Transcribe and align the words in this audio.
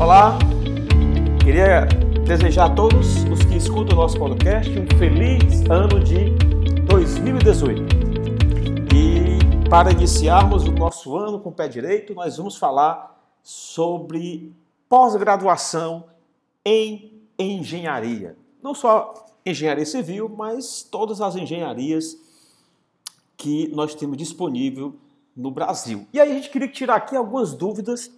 Olá, 0.00 0.38
queria 1.44 1.84
desejar 2.26 2.70
a 2.70 2.74
todos 2.74 3.22
os 3.24 3.44
que 3.44 3.54
escutam 3.54 3.98
o 3.98 4.00
nosso 4.00 4.18
podcast 4.18 4.70
um 4.70 4.86
feliz 4.98 5.60
ano 5.68 6.02
de 6.02 6.30
2018. 6.86 7.82
E 8.96 9.68
para 9.68 9.92
iniciarmos 9.92 10.64
o 10.64 10.72
nosso 10.72 11.14
ano 11.18 11.38
com 11.38 11.50
o 11.50 11.52
pé 11.52 11.68
direito, 11.68 12.14
nós 12.14 12.38
vamos 12.38 12.56
falar 12.56 13.22
sobre 13.42 14.54
pós-graduação 14.88 16.06
em 16.64 17.20
engenharia. 17.38 18.38
Não 18.62 18.74
só 18.74 19.12
engenharia 19.44 19.84
civil, 19.84 20.30
mas 20.30 20.82
todas 20.82 21.20
as 21.20 21.36
engenharias 21.36 22.16
que 23.36 23.68
nós 23.68 23.94
temos 23.94 24.16
disponível 24.16 24.96
no 25.36 25.50
Brasil. 25.50 26.08
E 26.10 26.18
aí 26.18 26.32
a 26.32 26.34
gente 26.34 26.48
queria 26.48 26.68
tirar 26.68 26.94
aqui 26.94 27.14
algumas 27.14 27.52
dúvidas 27.52 28.10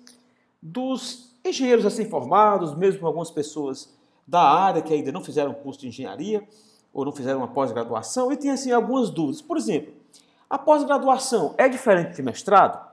dos 0.63 1.32
engenheiros 1.45 1.85
assim 1.85 2.09
formados, 2.09 2.75
mesmo 2.75 3.07
algumas 3.07 3.31
pessoas 3.31 3.93
da 4.27 4.43
área 4.43 4.83
que 4.83 4.93
ainda 4.93 5.11
não 5.11 5.23
fizeram 5.23 5.53
curso 5.53 5.81
de 5.81 5.89
engenharia 5.89 6.47
ou 6.93 7.05
não 7.05 7.13
fizeram 7.13 7.39
uma 7.39 7.49
pós-graduação 7.49 8.31
e 8.31 8.37
tem 8.37 8.51
assim 8.51 8.71
algumas 8.71 9.11
dúvidas. 9.11 9.43
Por 9.43 9.57
exemplo, 9.57 9.93
a 10.49 10.59
pós-graduação 10.59 11.55
é 11.57 11.69
diferente 11.69 12.17
de 12.17 12.23
mestrado? 12.23 12.91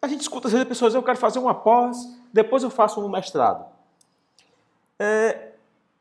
A 0.00 0.08
gente 0.08 0.20
escuta 0.20 0.48
às 0.48 0.52
vezes 0.52 0.68
pessoas 0.68 0.94
eu 0.94 1.02
quero 1.02 1.18
fazer 1.18 1.38
uma 1.38 1.54
pós, 1.54 1.98
depois 2.32 2.62
eu 2.62 2.70
faço 2.70 3.04
um 3.04 3.08
mestrado. 3.08 3.66
É, 4.98 5.52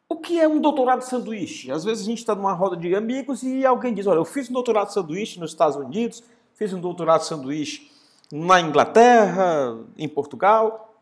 o 0.08 0.16
que 0.18 0.40
é 0.40 0.48
um 0.48 0.62
doutorado 0.62 1.02
sanduíche? 1.02 1.72
Às 1.72 1.84
vezes 1.84 2.04
a 2.04 2.06
gente 2.06 2.20
está 2.20 2.36
numa 2.36 2.54
roda 2.54 2.78
de 2.78 2.96
amigos 2.96 3.44
e 3.44 3.66
alguém 3.66 3.94
diz, 3.94 4.06
olha, 4.08 4.20
eu 4.20 4.26
fiz 4.26 4.50
um 4.50 4.54
doutorado 4.54 4.94
sanduíche 4.94 5.40
nos 5.40 5.52
Estados 5.52 5.76
Unidos, 5.76 6.23
fiz 6.54 6.72
um 6.72 6.80
doutorado 6.80 7.22
sanduíche 7.22 7.92
na 8.32 8.62
Inglaterra, 8.62 9.78
em 9.98 10.08
Portugal, 10.08 10.95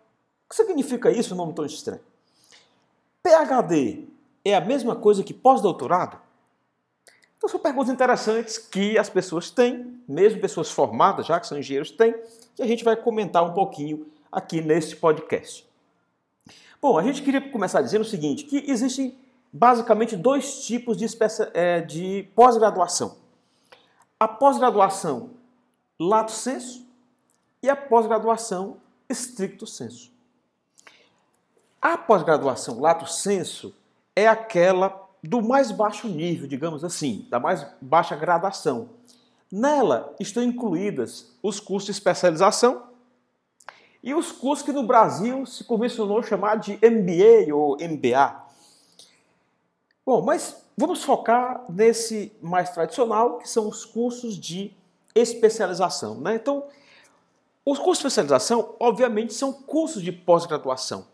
que 0.53 0.57
significa 0.57 1.09
isso, 1.09 1.33
um 1.33 1.37
nome 1.37 1.53
tão 1.53 1.65
estranho? 1.65 2.01
PhD 3.23 4.05
é 4.45 4.53
a 4.53 4.61
mesma 4.61 4.95
coisa 4.95 5.23
que 5.23 5.33
pós-doutorado? 5.33 6.21
Então 7.35 7.49
são 7.49 7.59
perguntas 7.59 7.91
interessantes 7.91 8.57
que 8.59 8.97
as 8.97 9.09
pessoas 9.09 9.49
têm, 9.49 9.99
mesmo 10.07 10.39
pessoas 10.39 10.69
formadas 10.69 11.25
já, 11.25 11.39
que 11.39 11.47
são 11.47 11.57
engenheiros, 11.57 11.89
têm, 11.89 12.13
que 12.55 12.61
a 12.61 12.67
gente 12.67 12.83
vai 12.83 12.95
comentar 12.95 13.43
um 13.43 13.53
pouquinho 13.53 14.05
aqui 14.31 14.61
neste 14.61 14.95
podcast. 14.95 15.67
Bom, 16.79 16.99
a 16.99 17.03
gente 17.03 17.23
queria 17.23 17.41
começar 17.41 17.81
dizendo 17.81 18.01
o 18.01 18.05
seguinte, 18.05 18.43
que 18.43 18.63
existem 18.69 19.17
basicamente 19.51 20.15
dois 20.15 20.65
tipos 20.65 20.97
de, 20.97 21.05
é, 21.53 21.81
de 21.81 22.29
pós-graduação. 22.35 23.17
A 24.19 24.27
pós-graduação 24.27 25.31
lato 25.99 26.31
sensu 26.31 26.85
e 27.61 27.69
a 27.69 27.75
pós-graduação 27.75 28.77
stricto 29.09 29.65
sensu. 29.65 30.12
A 31.83 31.97
pós-graduação 31.97 32.79
lato 32.79 33.05
sensu 33.05 33.75
é 34.15 34.25
aquela 34.25 35.05
do 35.21 35.41
mais 35.41 35.69
baixo 35.69 36.07
nível, 36.07 36.47
digamos 36.47 36.81
assim, 36.81 37.27
da 37.29 37.41
mais 37.41 37.67
baixa 37.81 38.15
gradação. 38.15 38.91
Nela 39.51 40.15
estão 40.17 40.41
incluídas 40.41 41.35
os 41.43 41.59
cursos 41.59 41.87
de 41.87 41.91
especialização 41.91 42.83
e 44.01 44.13
os 44.13 44.31
cursos 44.31 44.63
que 44.63 44.71
no 44.71 44.83
Brasil 44.83 45.45
se 45.45 45.65
convencionou 45.65 46.23
chamar 46.23 46.55
de 46.55 46.75
MBA 46.75 47.53
ou 47.53 47.75
MBA. 47.75 48.43
Bom, 50.05 50.21
mas 50.21 50.63
vamos 50.77 51.03
focar 51.03 51.65
nesse 51.67 52.31
mais 52.41 52.69
tradicional, 52.69 53.39
que 53.39 53.49
são 53.49 53.67
os 53.67 53.83
cursos 53.83 54.37
de 54.37 54.71
especialização. 55.13 56.15
Né? 56.15 56.35
Então, 56.35 56.63
os 57.65 57.77
cursos 57.77 58.01
de 58.01 58.07
especialização, 58.07 58.73
obviamente, 58.79 59.33
são 59.33 59.51
cursos 59.51 60.01
de 60.01 60.13
pós-graduação. 60.13 61.11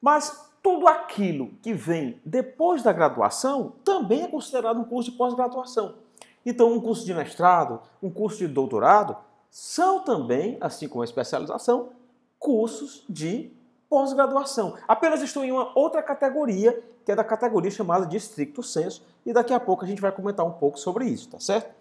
Mas 0.00 0.50
tudo 0.62 0.86
aquilo 0.86 1.48
que 1.62 1.72
vem 1.72 2.20
depois 2.24 2.82
da 2.82 2.92
graduação 2.92 3.74
também 3.84 4.22
é 4.22 4.28
considerado 4.28 4.78
um 4.78 4.84
curso 4.84 5.10
de 5.10 5.16
pós-graduação. 5.16 5.94
Então, 6.44 6.72
um 6.72 6.80
curso 6.80 7.04
de 7.04 7.14
mestrado, 7.14 7.80
um 8.02 8.10
curso 8.10 8.38
de 8.38 8.48
doutorado, 8.48 9.16
são 9.50 10.00
também, 10.00 10.56
assim 10.60 10.88
como 10.88 11.02
a 11.02 11.04
especialização, 11.04 11.90
cursos 12.38 13.04
de 13.08 13.52
pós-graduação. 13.88 14.76
Apenas 14.86 15.20
estão 15.20 15.44
em 15.44 15.52
uma 15.52 15.76
outra 15.76 16.02
categoria, 16.02 16.82
que 17.04 17.12
é 17.12 17.16
da 17.16 17.24
categoria 17.24 17.70
chamada 17.70 18.06
de 18.06 18.16
estricto 18.16 18.62
senso, 18.62 19.04
e 19.26 19.32
daqui 19.32 19.52
a 19.52 19.60
pouco 19.60 19.84
a 19.84 19.88
gente 19.88 20.00
vai 20.00 20.12
comentar 20.12 20.46
um 20.46 20.52
pouco 20.52 20.78
sobre 20.78 21.04
isso, 21.04 21.28
tá 21.28 21.40
certo? 21.40 21.74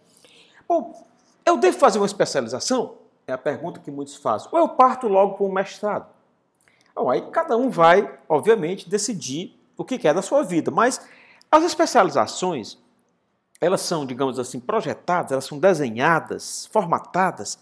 Bom, 0.67 1.05
eu 1.45 1.57
devo 1.57 1.77
fazer 1.77 1.99
uma 1.99 2.05
especialização? 2.05 2.95
É 3.27 3.33
a 3.33 3.37
pergunta 3.37 3.79
que 3.79 3.91
muitos 3.91 4.15
fazem. 4.15 4.49
Ou 4.51 4.59
eu 4.59 4.69
parto 4.69 5.07
logo 5.07 5.35
para 5.35 5.45
um 5.45 5.51
mestrado? 5.51 6.07
Bom, 6.99 7.09
aí 7.09 7.21
cada 7.31 7.55
um 7.55 7.69
vai, 7.69 8.19
obviamente, 8.27 8.89
decidir 8.89 9.57
o 9.77 9.85
que 9.85 9.97
quer 9.97 10.13
da 10.13 10.21
sua 10.21 10.43
vida. 10.43 10.69
Mas 10.69 10.99
as 11.49 11.63
especializações, 11.63 12.77
elas 13.61 13.79
são, 13.79 14.05
digamos 14.05 14.37
assim, 14.37 14.59
projetadas, 14.59 15.31
elas 15.31 15.45
são 15.45 15.57
desenhadas, 15.57 16.65
formatadas 16.73 17.57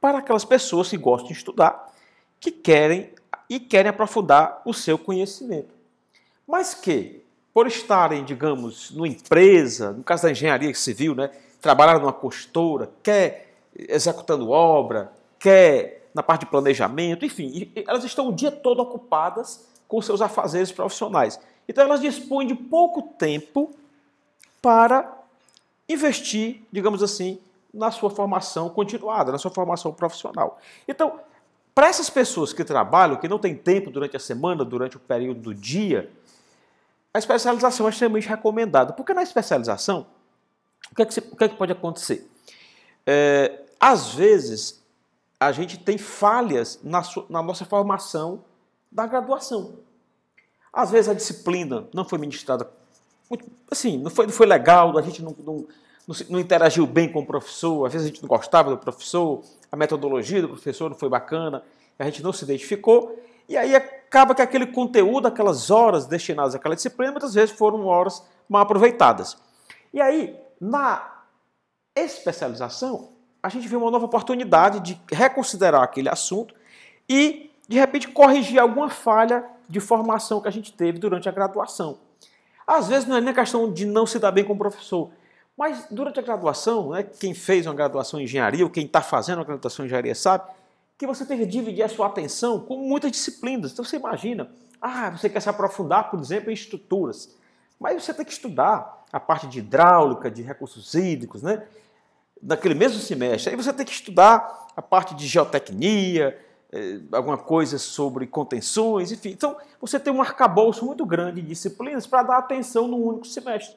para 0.00 0.20
aquelas 0.20 0.46
pessoas 0.46 0.88
que 0.88 0.96
gostam 0.96 1.28
de 1.28 1.34
estudar, 1.34 1.92
que 2.40 2.50
querem 2.50 3.12
e 3.50 3.60
querem 3.60 3.90
aprofundar 3.90 4.62
o 4.64 4.72
seu 4.72 4.96
conhecimento. 4.96 5.74
Mas 6.46 6.72
que, 6.72 7.22
por 7.52 7.66
estarem, 7.66 8.24
digamos, 8.24 8.90
numa 8.92 9.06
empresa, 9.06 9.92
no 9.92 10.02
caso 10.02 10.22
da 10.22 10.30
engenharia 10.30 10.74
civil, 10.74 11.14
né, 11.14 11.30
trabalhar 11.60 11.98
numa 11.98 12.12
costura, 12.12 12.90
quer 13.02 13.52
executando 13.76 14.48
obra, 14.48 15.12
quer 15.38 15.97
na 16.18 16.22
parte 16.24 16.40
de 16.40 16.46
planejamento, 16.46 17.24
enfim, 17.24 17.70
elas 17.86 18.02
estão 18.02 18.30
o 18.30 18.32
dia 18.32 18.50
todo 18.50 18.80
ocupadas 18.80 19.64
com 19.86 20.02
seus 20.02 20.20
afazeres 20.20 20.72
profissionais. 20.72 21.38
Então 21.68 21.84
elas 21.84 22.00
dispõem 22.00 22.44
de 22.44 22.56
pouco 22.56 23.02
tempo 23.16 23.70
para 24.60 25.16
investir, 25.88 26.60
digamos 26.72 27.04
assim, 27.04 27.38
na 27.72 27.92
sua 27.92 28.10
formação 28.10 28.68
continuada, 28.68 29.30
na 29.30 29.38
sua 29.38 29.52
formação 29.52 29.92
profissional. 29.92 30.58
Então, 30.88 31.20
para 31.72 31.86
essas 31.86 32.10
pessoas 32.10 32.52
que 32.52 32.64
trabalham, 32.64 33.14
que 33.14 33.28
não 33.28 33.38
têm 33.38 33.54
tempo 33.54 33.88
durante 33.88 34.16
a 34.16 34.20
semana, 34.20 34.64
durante 34.64 34.96
o 34.96 35.00
período 35.00 35.40
do 35.40 35.54
dia, 35.54 36.10
a 37.14 37.18
especialização 37.20 37.86
é 37.86 37.90
extremamente 37.90 38.28
recomendada. 38.28 38.92
Porque 38.92 39.14
na 39.14 39.22
especialização, 39.22 40.04
o 40.90 40.96
que, 40.96 41.02
é 41.02 41.06
que, 41.06 41.20
o 41.20 41.36
que, 41.36 41.44
é 41.44 41.48
que 41.48 41.54
pode 41.54 41.70
acontecer? 41.70 42.28
É, 43.06 43.60
às 43.78 44.12
vezes, 44.12 44.77
a 45.40 45.52
gente 45.52 45.78
tem 45.78 45.96
falhas 45.96 46.80
na, 46.82 47.02
na 47.28 47.42
nossa 47.42 47.64
formação 47.64 48.44
da 48.90 49.06
graduação. 49.06 49.80
Às 50.72 50.90
vezes 50.90 51.08
a 51.08 51.14
disciplina 51.14 51.88
não 51.94 52.04
foi 52.04 52.18
ministrada, 52.18 52.68
assim, 53.70 53.98
não 53.98 54.10
foi, 54.10 54.26
não 54.26 54.32
foi 54.32 54.46
legal, 54.46 54.96
a 54.98 55.02
gente 55.02 55.22
não, 55.22 55.34
não, 55.44 55.66
não, 56.28 56.40
interagiu 56.40 56.86
bem 56.86 57.10
com 57.10 57.20
o 57.20 57.26
professor, 57.26 57.86
às 57.86 57.92
vezes 57.92 58.06
a 58.06 58.10
gente 58.10 58.22
não 58.22 58.28
gostava 58.28 58.70
do 58.70 58.78
professor, 58.78 59.42
a 59.70 59.76
metodologia 59.76 60.42
do 60.42 60.48
professor 60.48 60.90
não 60.90 60.96
foi 60.96 61.08
bacana, 61.08 61.62
a 61.98 62.04
gente 62.04 62.22
não 62.22 62.32
se 62.32 62.44
identificou, 62.44 63.18
e 63.48 63.56
aí 63.56 63.74
acaba 63.74 64.34
que 64.34 64.42
aquele 64.42 64.66
conteúdo, 64.66 65.26
aquelas 65.26 65.70
horas 65.70 66.06
destinadas 66.06 66.54
àquela 66.54 66.74
disciplina, 66.74 67.12
muitas 67.12 67.34
vezes 67.34 67.54
foram 67.54 67.86
horas 67.86 68.22
mal 68.48 68.62
aproveitadas. 68.62 69.36
E 69.92 70.00
aí, 70.00 70.38
na 70.60 71.24
especialização, 71.94 73.17
a 73.42 73.48
gente 73.48 73.68
vê 73.68 73.76
uma 73.76 73.90
nova 73.90 74.04
oportunidade 74.04 74.80
de 74.80 75.00
reconsiderar 75.10 75.82
aquele 75.82 76.08
assunto 76.08 76.54
e, 77.08 77.50
de 77.68 77.78
repente, 77.78 78.08
corrigir 78.08 78.58
alguma 78.58 78.90
falha 78.90 79.44
de 79.68 79.80
formação 79.80 80.40
que 80.40 80.48
a 80.48 80.50
gente 80.50 80.72
teve 80.72 80.98
durante 80.98 81.28
a 81.28 81.32
graduação. 81.32 81.98
Às 82.66 82.88
vezes 82.88 83.08
não 83.08 83.16
é 83.16 83.20
nem 83.20 83.32
questão 83.32 83.72
de 83.72 83.86
não 83.86 84.06
se 84.06 84.18
dar 84.18 84.30
bem 84.30 84.44
com 84.44 84.52
o 84.52 84.58
professor, 84.58 85.10
mas 85.56 85.86
durante 85.90 86.20
a 86.20 86.22
graduação, 86.22 86.90
né, 86.90 87.02
quem 87.02 87.34
fez 87.34 87.66
uma 87.66 87.74
graduação 87.74 88.20
em 88.20 88.24
engenharia 88.24 88.64
ou 88.64 88.70
quem 88.70 88.84
está 88.84 89.00
fazendo 89.00 89.38
uma 89.38 89.44
graduação 89.44 89.84
em 89.84 89.86
engenharia 89.86 90.14
sabe 90.14 90.44
que 90.96 91.06
você 91.06 91.24
tem 91.24 91.38
que 91.38 91.46
dividir 91.46 91.82
a 91.82 91.88
sua 91.88 92.06
atenção 92.06 92.60
com 92.60 92.76
muitas 92.76 93.10
disciplinas. 93.10 93.72
Então 93.72 93.84
você 93.84 93.96
imagina, 93.96 94.50
ah, 94.80 95.10
você 95.10 95.28
quer 95.28 95.40
se 95.40 95.48
aprofundar, 95.48 96.10
por 96.10 96.20
exemplo, 96.20 96.50
em 96.50 96.54
estruturas, 96.54 97.34
mas 97.78 98.02
você 98.02 98.12
tem 98.12 98.24
que 98.24 98.32
estudar 98.32 99.04
a 99.12 99.18
parte 99.18 99.46
de 99.46 99.60
hidráulica, 99.60 100.30
de 100.30 100.42
recursos 100.42 100.94
hídricos, 100.94 101.42
né? 101.42 101.62
Naquele 102.42 102.74
mesmo 102.74 103.00
semestre. 103.00 103.50
Aí 103.50 103.56
você 103.56 103.72
tem 103.72 103.84
que 103.84 103.92
estudar 103.92 104.68
a 104.76 104.82
parte 104.82 105.14
de 105.14 105.26
geotecnia, 105.26 106.38
eh, 106.72 107.00
alguma 107.12 107.38
coisa 107.38 107.78
sobre 107.78 108.26
contenções, 108.26 109.10
enfim. 109.10 109.30
Então, 109.30 109.56
você 109.80 109.98
tem 109.98 110.12
um 110.12 110.20
arcabouço 110.20 110.84
muito 110.84 111.04
grande 111.04 111.40
de 111.40 111.48
disciplinas 111.48 112.06
para 112.06 112.22
dar 112.22 112.38
atenção 112.38 112.86
no 112.86 112.96
único 112.96 113.26
semestre. 113.26 113.76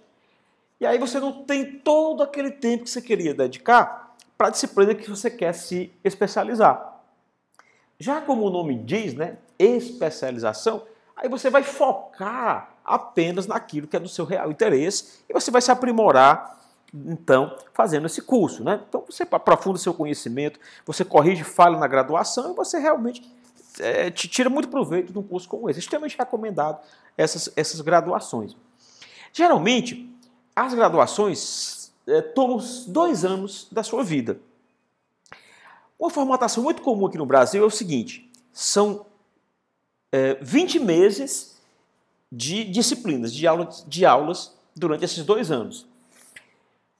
E 0.80 0.86
aí 0.86 0.98
você 0.98 1.20
não 1.20 1.44
tem 1.44 1.80
todo 1.80 2.24
aquele 2.24 2.52
tempo 2.52 2.86
que 2.86 2.90
você 2.90 3.02
queria 3.02 3.34
dedicar 3.34 4.16
para 4.38 4.48
a 4.48 4.50
disciplina 4.50 4.96
que 4.96 5.10
você 5.10 5.30
quer 5.30 5.54
se 5.54 5.92
especializar. 6.04 7.00
Já 8.00 8.20
como 8.20 8.48
o 8.48 8.50
nome 8.50 8.76
diz, 8.76 9.14
né, 9.14 9.38
especialização, 9.60 10.82
aí 11.16 11.30
você 11.30 11.52
vai 11.52 11.62
focar 11.62 12.76
apenas 12.84 13.46
naquilo 13.46 13.88
que 13.88 13.96
é 13.96 14.00
do 14.00 14.10
seu 14.10 14.26
real 14.26 14.50
interesse 14.50 15.24
e 15.30 15.34
você 15.34 15.52
vai 15.52 15.62
se 15.62 15.72
aprimorar 15.72 16.60
então, 16.94 17.56
fazendo 17.74 18.06
esse 18.06 18.22
curso. 18.22 18.64
Né? 18.64 18.82
Então, 18.88 19.04
você 19.10 19.24
aprofunda 19.24 19.78
seu 19.78 19.94
conhecimento, 19.94 20.60
você 20.86 21.06
corrige 21.06 21.44
falha 21.44 21.78
na 21.78 21.88
graduação 21.88 22.52
e 22.52 22.56
você 22.56 22.80
realmente 22.80 23.24
é, 23.80 24.12
te 24.12 24.28
tira 24.28 24.50
muito 24.50 24.68
proveito 24.68 25.14
de 25.14 25.18
um 25.18 25.24
curso 25.24 25.48
como 25.48 25.70
esse. 25.70 25.80
Extremamente 25.80 26.18
recomendado 26.18 26.80
essas, 27.18 27.52
essas 27.56 27.80
graduações. 27.82 28.56
Geralmente, 29.32 30.14
as 30.56 30.74
graduações 30.74 31.94
é, 32.06 32.22
tomam 32.22 32.60
dois 32.88 33.24
anos 33.24 33.68
da 33.72 33.84
sua 33.84 34.04
vida. 34.04 34.40
Uma 35.98 36.10
formatação 36.10 36.64
muito 36.64 36.82
comum 36.82 37.06
aqui 37.06 37.18
no 37.18 37.26
Brasil 37.26 37.64
é 37.64 37.66
o 37.66 37.72
seguinte: 37.72 38.30
são 38.52 39.06
é, 40.12 40.36
20 40.42 40.80
meses 40.80 41.62
de 42.30 42.66
disciplinas, 42.66 43.34
de, 43.34 43.46
aula, 43.48 43.70
de 43.88 44.06
aulas 44.06 44.58
durante 44.76 45.06
esses 45.06 45.24
dois 45.24 45.52
anos. 45.52 45.91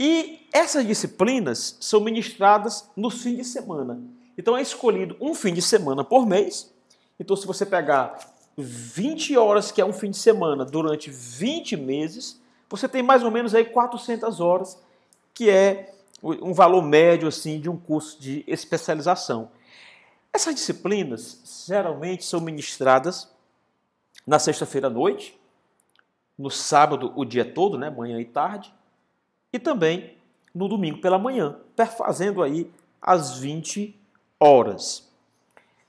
E 0.04 0.48
essas 0.52 0.84
disciplinas 0.88 1.78
são 1.80 2.00
ministradas 2.00 2.90
nos 2.98 3.22
fins 3.22 3.38
de 3.38 3.46
semana. 3.46 4.02
Então 4.36 4.58
é 4.58 4.62
escolhido 4.64 5.16
um 5.22 5.36
fim 5.36 5.54
de 5.54 5.62
semana 5.62 6.04
por 6.04 6.26
mês. 6.26 6.74
Então, 7.20 7.36
se 7.36 7.46
você 7.46 7.68
pegar 7.68 8.18
20 8.58 9.38
horas, 9.38 9.72
que 9.72 9.80
é 9.80 9.86
um 9.86 9.94
fim 9.94 10.10
de 10.10 10.18
semana, 10.18 10.66
durante 10.66 11.12
20 11.12 11.78
meses, 11.78 12.42
você 12.68 12.90
tem 12.90 13.04
mais 13.04 13.22
ou 13.22 13.30
menos 13.30 13.54
aí 13.54 13.64
400 13.64 14.40
horas, 14.40 14.76
que 15.36 15.52
é 15.52 15.94
um 16.24 16.52
valor 16.52 16.82
médio 16.82 17.28
assim 17.28 17.60
de 17.60 17.70
um 17.70 17.78
curso 17.78 18.20
de 18.20 18.44
especialização. 18.48 19.52
Essas 20.34 20.56
disciplinas 20.56 21.64
geralmente 21.68 22.26
são 22.26 22.42
ministradas 22.42 23.30
na 24.26 24.40
sexta-feira 24.40 24.88
à 24.88 24.90
noite, 24.90 25.40
no 26.36 26.50
sábado 26.50 27.14
o 27.16 27.24
dia 27.24 27.46
todo, 27.46 27.78
né, 27.78 27.92
manhã 27.92 28.20
e 28.20 28.26
tarde, 28.26 28.74
e 29.52 29.60
também 29.60 30.16
no 30.54 30.68
domingo 30.68 31.00
pela 31.00 31.18
manhã, 31.18 31.58
perfazendo 31.76 32.44
aí 32.44 32.70
as 33.02 33.38
20 33.38 33.98
horas. 34.40 35.10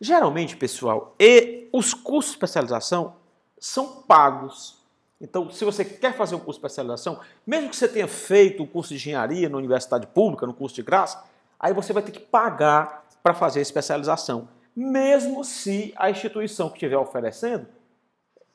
Geralmente, 0.00 0.56
pessoal, 0.56 1.14
e 1.18 1.68
os 1.72 1.94
cursos 1.94 2.32
de 2.32 2.36
especialização 2.36 3.14
são 3.58 4.02
pagos. 4.02 4.78
Então, 5.20 5.50
se 5.50 5.64
você 5.64 5.84
quer 5.84 6.16
fazer 6.16 6.34
um 6.34 6.40
curso 6.40 6.58
de 6.60 6.66
especialização, 6.66 7.20
mesmo 7.46 7.70
que 7.70 7.76
você 7.76 7.86
tenha 7.86 8.08
feito 8.08 8.60
o 8.60 8.64
um 8.64 8.66
curso 8.66 8.88
de 8.90 8.96
engenharia 8.96 9.48
na 9.48 9.56
universidade 9.56 10.06
pública, 10.08 10.46
no 10.46 10.54
curso 10.54 10.74
de 10.74 10.82
graça, 10.82 11.22
aí 11.58 11.72
você 11.72 11.92
vai 11.92 12.02
ter 12.02 12.10
que 12.10 12.18
pagar 12.18 13.06
para 13.22 13.32
fazer 13.32 13.60
a 13.60 13.62
especialização, 13.62 14.48
mesmo 14.74 15.44
se 15.44 15.94
a 15.96 16.10
instituição 16.10 16.68
que 16.68 16.74
estiver 16.74 16.96
oferecendo, 16.96 17.66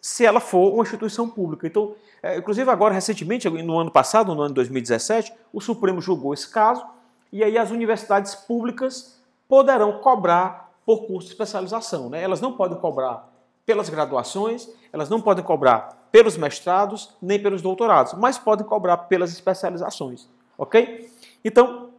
se 0.07 0.25
ela 0.25 0.39
for 0.39 0.73
uma 0.73 0.83
instituição 0.83 1.29
pública. 1.29 1.67
Então, 1.67 1.93
é, 2.23 2.37
inclusive 2.37 2.71
agora, 2.71 2.93
recentemente, 2.93 3.49
no 3.49 3.77
ano 3.77 3.91
passado, 3.91 4.33
no 4.33 4.39
ano 4.41 4.51
de 4.51 4.55
2017, 4.55 5.33
o 5.51 5.59
Supremo 5.59 5.99
julgou 5.99 6.33
esse 6.33 6.49
caso 6.49 6.85
e 7.29 7.43
aí 7.43 7.57
as 7.57 7.71
universidades 7.71 8.33
públicas 8.33 9.19
poderão 9.49 9.99
cobrar 9.99 10.71
por 10.85 11.05
curso 11.07 11.27
de 11.27 11.33
especialização. 11.33 12.09
Né? 12.09 12.23
Elas 12.23 12.39
não 12.39 12.53
podem 12.53 12.77
cobrar 12.79 13.29
pelas 13.65 13.89
graduações, 13.89 14.69
elas 14.93 15.09
não 15.09 15.19
podem 15.19 15.43
cobrar 15.43 16.07
pelos 16.09 16.37
mestrados, 16.37 17.13
nem 17.21 17.37
pelos 17.37 17.61
doutorados, 17.61 18.13
mas 18.13 18.37
podem 18.37 18.65
cobrar 18.65 18.95
pelas 18.95 19.33
especializações, 19.33 20.25
ok? 20.57 21.11
Então, 21.43 21.89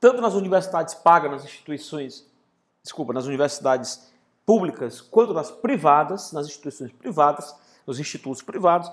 tanto 0.00 0.22
nas 0.22 0.32
universidades 0.32 0.94
pagas, 0.94 1.30
nas 1.30 1.44
instituições, 1.44 2.26
desculpa, 2.82 3.12
nas 3.12 3.26
universidades 3.26 4.13
públicas, 4.46 5.00
quanto 5.00 5.32
nas 5.32 5.50
privadas, 5.50 6.32
nas 6.32 6.46
instituições 6.46 6.92
privadas, 6.92 7.54
nos 7.86 7.98
institutos 7.98 8.42
privados, 8.42 8.90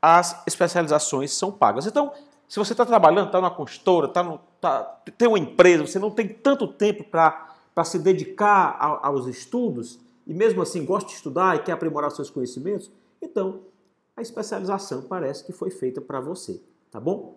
as 0.00 0.42
especializações 0.46 1.32
são 1.32 1.52
pagas. 1.52 1.86
Então, 1.86 2.12
se 2.48 2.58
você 2.58 2.72
está 2.72 2.84
trabalhando, 2.84 3.26
está 3.26 3.40
numa 3.40 3.50
consultora, 3.50 4.08
tá 4.08 4.38
tá, 4.60 4.82
tem 5.16 5.28
uma 5.28 5.38
empresa, 5.38 5.86
você 5.86 5.98
não 5.98 6.10
tem 6.10 6.28
tanto 6.28 6.68
tempo 6.68 7.04
para 7.04 7.84
se 7.84 7.98
dedicar 7.98 8.76
a, 8.78 9.08
aos 9.08 9.26
estudos, 9.26 9.98
e 10.26 10.34
mesmo 10.34 10.60
assim 10.62 10.84
gosta 10.84 11.08
de 11.08 11.16
estudar 11.16 11.56
e 11.56 11.60
quer 11.60 11.72
aprimorar 11.72 12.10
seus 12.10 12.28
conhecimentos, 12.28 12.90
então 13.20 13.60
a 14.16 14.22
especialização 14.22 15.02
parece 15.02 15.44
que 15.44 15.52
foi 15.52 15.70
feita 15.70 16.00
para 16.00 16.20
você, 16.20 16.60
tá 16.90 17.00
bom? 17.00 17.36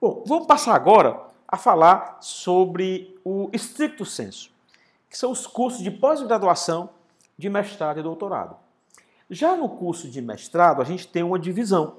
Bom, 0.00 0.24
vamos 0.26 0.46
passar 0.46 0.74
agora 0.74 1.20
a 1.46 1.56
falar 1.56 2.18
sobre 2.20 3.18
o 3.24 3.50
estricto 3.52 4.04
senso, 4.04 4.50
que 5.16 5.20
são 5.20 5.32
os 5.32 5.46
cursos 5.46 5.82
de 5.82 5.90
pós-graduação 5.90 6.90
de 7.38 7.48
mestrado 7.48 7.98
e 7.98 8.02
doutorado. 8.02 8.54
Já 9.30 9.56
no 9.56 9.66
curso 9.66 10.10
de 10.10 10.20
mestrado, 10.20 10.82
a 10.82 10.84
gente 10.84 11.08
tem 11.08 11.22
uma 11.22 11.38
divisão. 11.38 11.96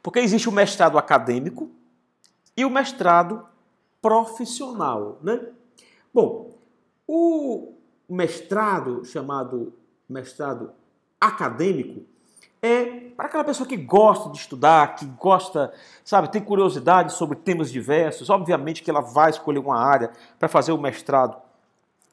Porque 0.00 0.20
existe 0.20 0.48
o 0.48 0.52
mestrado 0.52 0.96
acadêmico 0.96 1.68
e 2.56 2.64
o 2.64 2.70
mestrado 2.70 3.44
profissional, 4.00 5.18
né? 5.24 5.44
Bom, 6.14 6.52
o 7.04 7.74
mestrado 8.08 9.04
chamado 9.04 9.74
mestrado 10.08 10.70
acadêmico 11.20 12.06
é 12.62 13.10
para 13.16 13.26
aquela 13.26 13.42
pessoa 13.42 13.68
que 13.68 13.76
gosta 13.76 14.30
de 14.30 14.38
estudar, 14.38 14.94
que 14.94 15.04
gosta, 15.04 15.74
sabe, 16.04 16.30
tem 16.30 16.44
curiosidade 16.44 17.12
sobre 17.12 17.36
temas 17.38 17.72
diversos. 17.72 18.30
Obviamente 18.30 18.84
que 18.84 18.90
ela 18.90 19.00
vai 19.00 19.30
escolher 19.30 19.58
uma 19.58 19.76
área 19.76 20.12
para 20.38 20.48
fazer 20.48 20.70
o 20.70 20.78
mestrado 20.78 21.50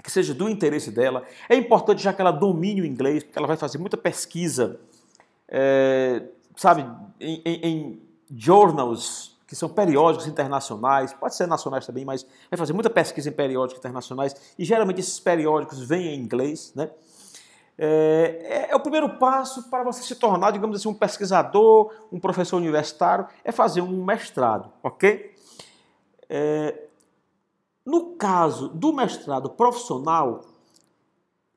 que 0.03 0.11
seja 0.11 0.33
do 0.33 0.49
interesse 0.49 0.91
dela. 0.91 1.23
É 1.47 1.55
importante 1.55 2.01
já 2.01 2.13
que 2.13 2.21
ela 2.21 2.31
domine 2.31 2.81
o 2.81 2.85
inglês, 2.85 3.23
porque 3.23 3.37
ela 3.37 3.47
vai 3.47 3.57
fazer 3.57 3.77
muita 3.77 3.97
pesquisa, 3.97 4.79
é, 5.47 6.23
sabe, 6.55 6.85
em, 7.19 7.41
em, 7.45 7.59
em 7.65 8.01
journals, 8.35 9.37
que 9.45 9.55
são 9.55 9.67
periódicos 9.67 10.27
internacionais, 10.27 11.11
pode 11.11 11.35
ser 11.35 11.47
nacionais 11.47 11.85
também, 11.85 12.05
mas 12.05 12.25
vai 12.51 12.57
fazer 12.57 12.71
muita 12.71 12.89
pesquisa 12.89 13.29
em 13.29 13.31
periódicos 13.31 13.79
internacionais, 13.79 14.35
e 14.57 14.63
geralmente 14.63 14.99
esses 14.99 15.19
periódicos 15.19 15.79
vêm 15.81 16.13
em 16.13 16.19
inglês, 16.19 16.71
né? 16.75 16.89
É, 17.81 18.67
é, 18.67 18.71
é, 18.71 18.75
o 18.75 18.79
primeiro 18.81 19.17
passo 19.17 19.69
para 19.69 19.83
você 19.83 20.03
se 20.03 20.13
tornar, 20.15 20.51
digamos 20.51 20.77
assim, 20.77 20.89
um 20.89 20.93
pesquisador, 20.93 21.93
um 22.11 22.19
professor 22.19 22.57
universitário, 22.57 23.25
é 23.41 23.53
fazer 23.53 23.81
um 23.81 24.03
mestrado, 24.03 24.69
ok? 24.83 25.33
É, 26.29 26.88
no 27.89 28.11
caso 28.13 28.69
do 28.69 28.93
mestrado 28.93 29.49
profissional, 29.49 30.41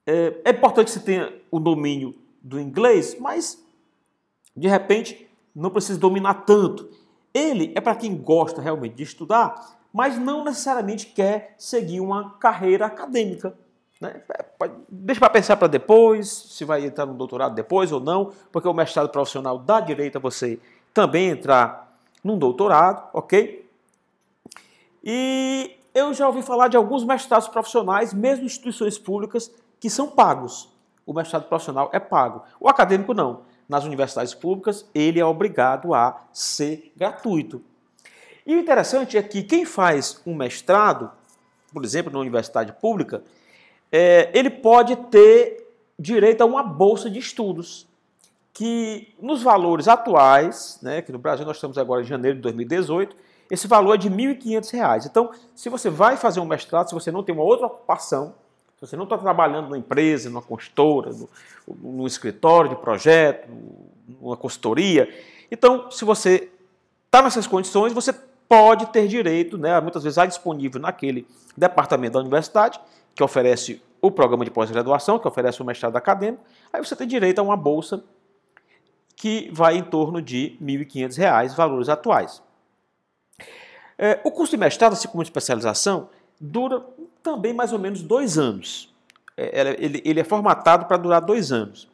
é, 0.07 0.41
é 0.47 0.51
importante 0.51 0.87
que 0.87 0.93
você 0.93 1.01
tenha 1.01 1.31
o 1.51 1.61
domínio 1.61 2.15
do 2.41 2.59
inglês, 2.59 3.15
mas 3.21 3.63
de 4.57 4.67
repente 4.67 5.29
não 5.55 5.69
precisa 5.69 5.99
dominar 5.99 6.47
tanto. 6.47 6.89
Ele 7.35 7.71
é 7.75 7.83
para 7.83 7.95
quem 7.95 8.17
gosta 8.17 8.63
realmente 8.63 8.95
de 8.95 9.03
estudar, 9.03 9.79
mas 9.93 10.19
não 10.19 10.43
necessariamente 10.43 11.07
quer 11.09 11.55
seguir 11.59 12.01
uma 12.01 12.31
carreira 12.39 12.87
acadêmica. 12.87 13.55
Né? 14.01 14.23
É, 14.35 14.71
deixa 14.89 15.21
para 15.21 15.29
pensar 15.29 15.59
para 15.59 15.69
depois, 15.69 16.31
se 16.31 16.65
vai 16.65 16.87
entrar 16.87 17.05
no 17.05 17.13
doutorado 17.13 17.55
depois 17.55 17.93
ou 17.93 18.01
não, 18.01 18.33
porque 18.51 18.67
o 18.67 18.73
mestrado 18.73 19.11
profissional 19.11 19.59
dá 19.59 19.81
direito 19.81 20.17
a 20.17 20.21
você 20.21 20.59
também 20.95 21.29
entrar 21.29 21.95
num 22.25 22.39
doutorado, 22.39 23.11
ok? 23.13 23.71
E 25.05 25.77
eu 25.95 26.13
já 26.15 26.27
ouvi 26.27 26.43
falar 26.43 26.69
de 26.69 26.77
alguns 26.77 27.05
mestrados 27.05 27.49
profissionais, 27.49 28.15
mesmo 28.15 28.45
instituições 28.45 28.99
públicas, 28.99 29.53
que 29.79 29.91
são 29.91 30.09
pagos. 30.09 30.69
O 31.05 31.13
mestrado 31.13 31.45
profissional 31.49 31.91
é 31.93 31.99
pago. 31.99 32.43
O 32.61 32.69
acadêmico 32.69 33.13
não. 33.13 33.43
Nas 33.69 33.85
universidades 33.85 34.35
públicas, 34.35 34.89
ele 34.95 35.19
é 35.21 35.25
obrigado 35.25 35.95
a 35.95 36.23
ser 36.33 36.93
gratuito. 36.97 37.63
E 38.47 38.55
o 38.55 38.59
interessante 38.59 39.17
é 39.17 39.23
que 39.23 39.43
quem 39.43 39.65
faz 39.65 40.21
um 40.27 40.35
mestrado, 40.35 41.11
por 41.73 41.85
exemplo, 41.85 42.13
na 42.13 42.19
universidade 42.19 42.73
pública, 42.73 43.23
é, 43.91 44.31
ele 44.35 44.51
pode 44.51 44.97
ter 44.97 45.69
direito 45.99 46.41
a 46.41 46.47
uma 46.47 46.63
bolsa 46.63 47.09
de 47.09 47.19
estudos, 47.19 47.87
que 48.53 49.15
nos 49.21 49.43
valores 49.43 49.89
atuais, 49.89 50.79
né, 50.83 51.01
que 51.01 51.13
no 51.13 51.19
Brasil 51.19 51.47
nós 51.47 51.57
estamos 51.57 51.79
agora 51.79 52.03
em 52.03 52.05
janeiro 52.05 52.37
de 52.37 52.43
2018, 52.43 53.17
esse 53.53 53.69
valor 53.69 53.97
é 53.97 53.99
de 53.99 54.09
R$ 54.09 54.35
1.500. 54.35 55.05
Então, 55.05 55.31
se 55.55 55.69
você 55.69 55.91
vai 55.91 56.17
fazer 56.17 56.41
um 56.41 56.47
mestrado, 56.47 56.89
se 56.89 56.95
você 56.95 57.13
não 57.13 57.23
tem 57.23 57.35
uma 57.35 57.45
outra 57.45 57.67
ocupação, 57.67 58.35
se 58.81 58.87
você 58.87 58.97
não 58.97 59.05
está 59.05 59.19
trabalhando 59.19 59.65
numa 59.65 59.77
empresa, 59.77 60.31
numa 60.31 60.41
consultora, 60.41 61.11
num 61.69 62.07
escritório 62.07 62.71
de 62.71 62.77
projeto, 62.77 63.51
numa 64.19 64.39
consultoria, 64.39 65.07
então, 65.51 65.91
se 65.91 66.03
você 66.03 66.51
está 67.05 67.21
nessas 67.21 67.47
condições, 67.47 67.93
você 67.93 68.15
pode 68.49 68.87
ter 68.87 69.07
direito, 69.07 69.59
né, 69.59 69.79
muitas 69.83 70.03
vezes 70.03 70.17
há 70.17 70.25
disponível 70.25 70.81
naquele 70.81 71.27
departamento 71.55 72.15
da 72.15 72.21
universidade, 72.21 72.81
que 73.15 73.23
oferece 73.23 73.83
o 74.01 74.11
programa 74.11 74.47
de 74.47 74.51
pós-graduação, 74.51 75.19
que 75.19 75.29
oferece 75.29 75.61
o 75.61 75.65
mestrado 75.67 75.95
acadêmico, 75.95 76.43
aí 76.73 76.83
você 76.83 76.97
tem 76.97 77.07
direito 77.07 77.39
a 77.39 77.43
uma 77.43 77.57
bolsa 77.57 78.03
que 79.15 79.51
vai 79.53 79.77
em 79.77 79.83
torno 79.83 80.23
de 80.23 80.57
R$ 80.59 80.85
1.500, 80.87 81.55
valores 81.55 81.91
atuais. 81.91 82.43
É, 83.99 84.21
o 84.25 84.31
curso 84.31 84.53
de 84.53 84.57
mestrado, 84.57 84.93
assim 84.93 85.09
como 85.09 85.23
de 85.23 85.31
especialização, 85.31 86.09
dura 86.41 86.85
também 87.23 87.53
mais 87.53 87.73
ou 87.73 87.79
menos 87.79 88.03
dois 88.03 88.39
anos. 88.39 88.93
É, 89.37 89.77
ele, 89.79 90.03
ele 90.05 90.21
é 90.21 90.25
formatado 90.25 90.87
para 90.87 90.97
durar 90.97 91.21
dois 91.21 91.53
anos. 91.53 91.89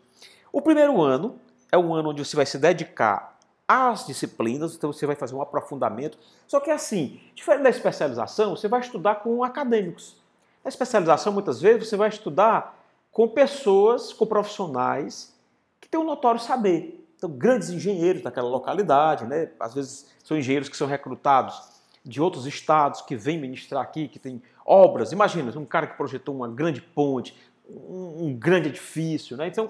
O 0.53 0.61
primeiro 0.61 1.01
ano 1.03 1.39
é 1.71 1.77
um 1.77 1.95
ano 1.95 2.11
onde 2.11 2.25
você 2.25 2.35
vai 2.35 2.47
se 2.47 2.59
dedicar 2.59 3.39
às 3.67 4.07
disciplinas, 4.07 4.75
então 4.75 4.93
você 4.93 5.07
vai 5.07 5.15
fazer 5.15 5.35
um 5.35 5.43
aprofundamento. 5.43 6.19
Só 6.47 6.59
que 6.59 6.71
assim, 6.71 7.21
diferente 7.35 7.65
da 7.65 7.71
especialização, 7.71 8.57
você 8.57 8.67
vai 8.67 8.81
estudar 8.81 9.17
com 9.17 9.45
acadêmicos. 9.45 10.17
Na 10.65 10.69
especialização, 10.69 11.33
muitas 11.33 11.61
vezes, 11.61 11.89
você 11.89 11.97
vai 11.97 12.09
estudar 12.09 12.77
com 13.13 13.29
pessoas, 13.29 14.13
com 14.13 14.27
profissionais 14.27 15.35
que 15.81 15.89
têm 15.89 16.01
um 16.01 16.05
notório 16.05 16.41
saber. 16.41 17.07
Então, 17.17 17.31
grandes 17.31 17.69
engenheiros 17.69 18.23
daquela 18.23 18.49
localidade, 18.49 19.27
né? 19.27 19.51
às 19.59 19.75
vezes 19.75 20.07
são 20.23 20.37
engenheiros 20.37 20.69
que 20.69 20.77
são 20.77 20.87
recrutados 20.87 21.78
de 22.09 22.21
outros 22.21 22.47
estados, 22.47 23.03
que 23.03 23.15
vêm 23.15 23.39
ministrar 23.39 23.83
aqui, 23.83 24.09
que 24.09 24.19
tem 24.19 24.43
obras. 24.65 25.13
Imagina, 25.13 25.53
um 25.57 25.65
cara 25.65 25.87
que 25.87 25.97
projetou 25.97 26.35
uma 26.35 26.49
grande 26.49 26.81
ponte, 26.81 27.37
um, 27.69 28.27
um 28.27 28.35
grande 28.35 28.71
edifício, 28.71 29.37
né? 29.37 29.47
então, 29.47 29.69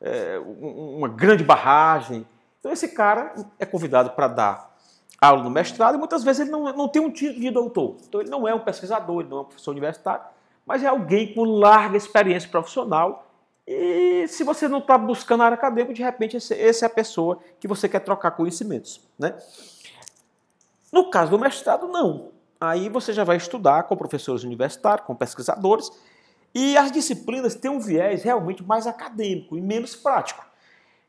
é, 0.00 0.38
uma 0.38 1.08
grande 1.08 1.44
barragem. 1.44 2.26
Então, 2.58 2.72
esse 2.72 2.88
cara 2.88 3.34
é 3.58 3.64
convidado 3.64 4.10
para 4.10 4.26
dar 4.26 4.76
aula 5.20 5.42
no 5.42 5.50
mestrado 5.50 5.94
e 5.94 5.98
muitas 5.98 6.24
vezes 6.24 6.40
ele 6.40 6.50
não, 6.50 6.64
não 6.72 6.88
tem 6.88 7.00
um 7.00 7.10
título 7.10 7.40
de 7.40 7.50
doutor. 7.50 7.96
Então, 8.06 8.20
ele 8.20 8.28
não 8.28 8.46
é 8.46 8.54
um 8.54 8.60
pesquisador, 8.60 9.20
ele 9.20 9.30
não 9.30 9.38
é 9.38 9.40
um 9.42 9.44
professor 9.44 9.70
universitário, 9.70 10.24
mas 10.66 10.82
é 10.82 10.88
alguém 10.88 11.32
com 11.32 11.44
larga 11.44 11.96
experiência 11.96 12.50
profissional 12.50 13.26
e 13.66 14.28
se 14.28 14.44
você 14.44 14.68
não 14.68 14.78
está 14.78 14.96
buscando 14.96 15.42
a 15.42 15.46
área 15.46 15.56
acadêmica, 15.56 15.92
de 15.92 16.02
repente 16.02 16.36
essa 16.36 16.54
é 16.54 16.86
a 16.86 16.90
pessoa 16.90 17.40
que 17.58 17.66
você 17.66 17.88
quer 17.88 17.98
trocar 17.98 18.30
conhecimentos. 18.30 19.00
Né? 19.18 19.34
No 20.92 21.10
caso 21.10 21.30
do 21.30 21.38
mestrado, 21.38 21.88
não. 21.88 22.30
Aí 22.60 22.88
você 22.88 23.12
já 23.12 23.24
vai 23.24 23.36
estudar 23.36 23.84
com 23.84 23.96
professores 23.96 24.42
universitários, 24.42 25.06
com 25.06 25.14
pesquisadores, 25.14 25.90
e 26.54 26.76
as 26.76 26.90
disciplinas 26.90 27.54
têm 27.54 27.70
um 27.70 27.78
viés 27.78 28.22
realmente 28.22 28.62
mais 28.62 28.86
acadêmico 28.86 29.58
e 29.58 29.60
menos 29.60 29.94
prático. 29.94 30.44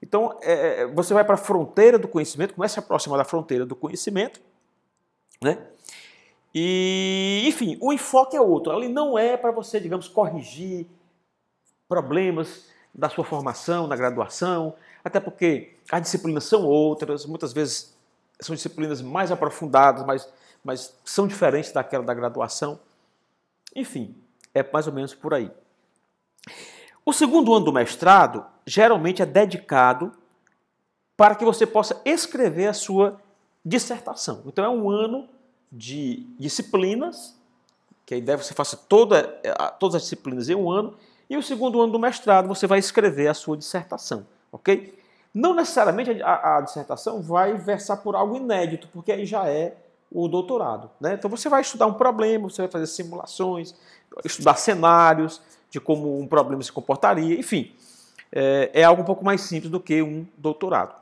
Então, 0.01 0.37
é, 0.41 0.85
você 0.87 1.13
vai 1.13 1.23
para 1.23 1.35
a 1.35 1.37
fronteira 1.37 1.97
do 1.97 2.07
conhecimento, 2.07 2.53
começa 2.53 2.79
a 2.79 2.83
aproximar 2.83 3.17
da 3.17 3.23
fronteira 3.23 3.65
do 3.65 3.75
conhecimento, 3.75 4.41
né? 5.41 5.57
E, 6.53 7.43
enfim, 7.47 7.77
o 7.81 7.93
enfoque 7.93 8.35
é 8.35 8.41
outro. 8.41 8.71
Ali 8.71 8.87
não 8.87 9.17
é 9.17 9.37
para 9.37 9.51
você, 9.51 9.79
digamos, 9.79 10.07
corrigir 10.07 10.87
problemas 11.87 12.65
da 12.93 13.09
sua 13.09 13.23
formação 13.23 13.87
na 13.87 13.95
graduação, 13.95 14.75
até 15.03 15.19
porque 15.19 15.75
as 15.91 16.01
disciplinas 16.01 16.43
são 16.43 16.65
outras, 16.65 17.25
muitas 17.25 17.53
vezes 17.53 17.96
são 18.39 18.55
disciplinas 18.55 19.01
mais 19.01 19.31
aprofundadas, 19.31 20.05
mas, 20.05 20.27
mas 20.63 20.95
são 21.03 21.27
diferentes 21.27 21.71
daquela 21.71 22.03
da 22.03 22.13
graduação. 22.13 22.79
Enfim, 23.75 24.15
é 24.53 24.63
mais 24.71 24.87
ou 24.87 24.93
menos 24.93 25.13
por 25.13 25.33
aí. 25.33 25.51
O 27.05 27.13
segundo 27.13 27.53
ano 27.53 27.65
do 27.65 27.73
mestrado 27.73 28.45
geralmente 28.65 29.21
é 29.21 29.25
dedicado 29.25 30.11
para 31.15 31.35
que 31.35 31.45
você 31.45 31.65
possa 31.65 31.99
escrever 32.05 32.67
a 32.67 32.73
sua 32.73 33.19
dissertação. 33.65 34.43
Então 34.45 34.63
é 34.63 34.69
um 34.69 34.89
ano 34.89 35.27
de 35.71 36.27
disciplinas, 36.39 37.35
que 38.05 38.13
a 38.13 38.17
ideia 38.17 38.35
é 38.35 38.37
que 38.37 38.45
você 38.45 38.53
faça 38.53 38.77
toda, 38.77 39.23
todas 39.79 39.95
as 39.95 40.03
disciplinas 40.03 40.47
em 40.47 40.55
um 40.55 40.69
ano, 40.69 40.95
e 41.29 41.35
o 41.35 41.43
segundo 41.43 41.81
ano 41.81 41.91
do 41.91 41.99
mestrado 41.99 42.47
você 42.47 42.67
vai 42.67 42.79
escrever 42.79 43.27
a 43.27 43.33
sua 43.33 43.57
dissertação, 43.57 44.25
ok? 44.51 44.96
Não 45.37 45.53
necessariamente 45.53 46.19
a, 46.23 46.57
a 46.57 46.61
dissertação 46.61 47.21
vai 47.21 47.53
versar 47.53 47.97
por 47.97 48.15
algo 48.15 48.35
inédito, 48.35 48.87
porque 48.91 49.11
aí 49.11 49.23
já 49.23 49.47
é 49.47 49.77
o 50.11 50.27
doutorado. 50.27 50.89
Né? 50.99 51.13
Então 51.13 51.29
você 51.29 51.47
vai 51.47 51.61
estudar 51.61 51.85
um 51.85 51.93
problema, 51.93 52.49
você 52.49 52.63
vai 52.63 52.71
fazer 52.71 52.87
simulações, 52.87 53.75
estudar 54.25 54.55
cenários 54.55 55.39
de 55.69 55.79
como 55.79 56.19
um 56.19 56.25
problema 56.25 56.63
se 56.63 56.71
comportaria, 56.71 57.39
enfim, 57.39 57.71
é, 58.31 58.71
é 58.73 58.83
algo 58.83 59.03
um 59.03 59.05
pouco 59.05 59.23
mais 59.23 59.41
simples 59.41 59.69
do 59.69 59.79
que 59.79 60.01
um 60.01 60.25
doutorado. 60.35 60.95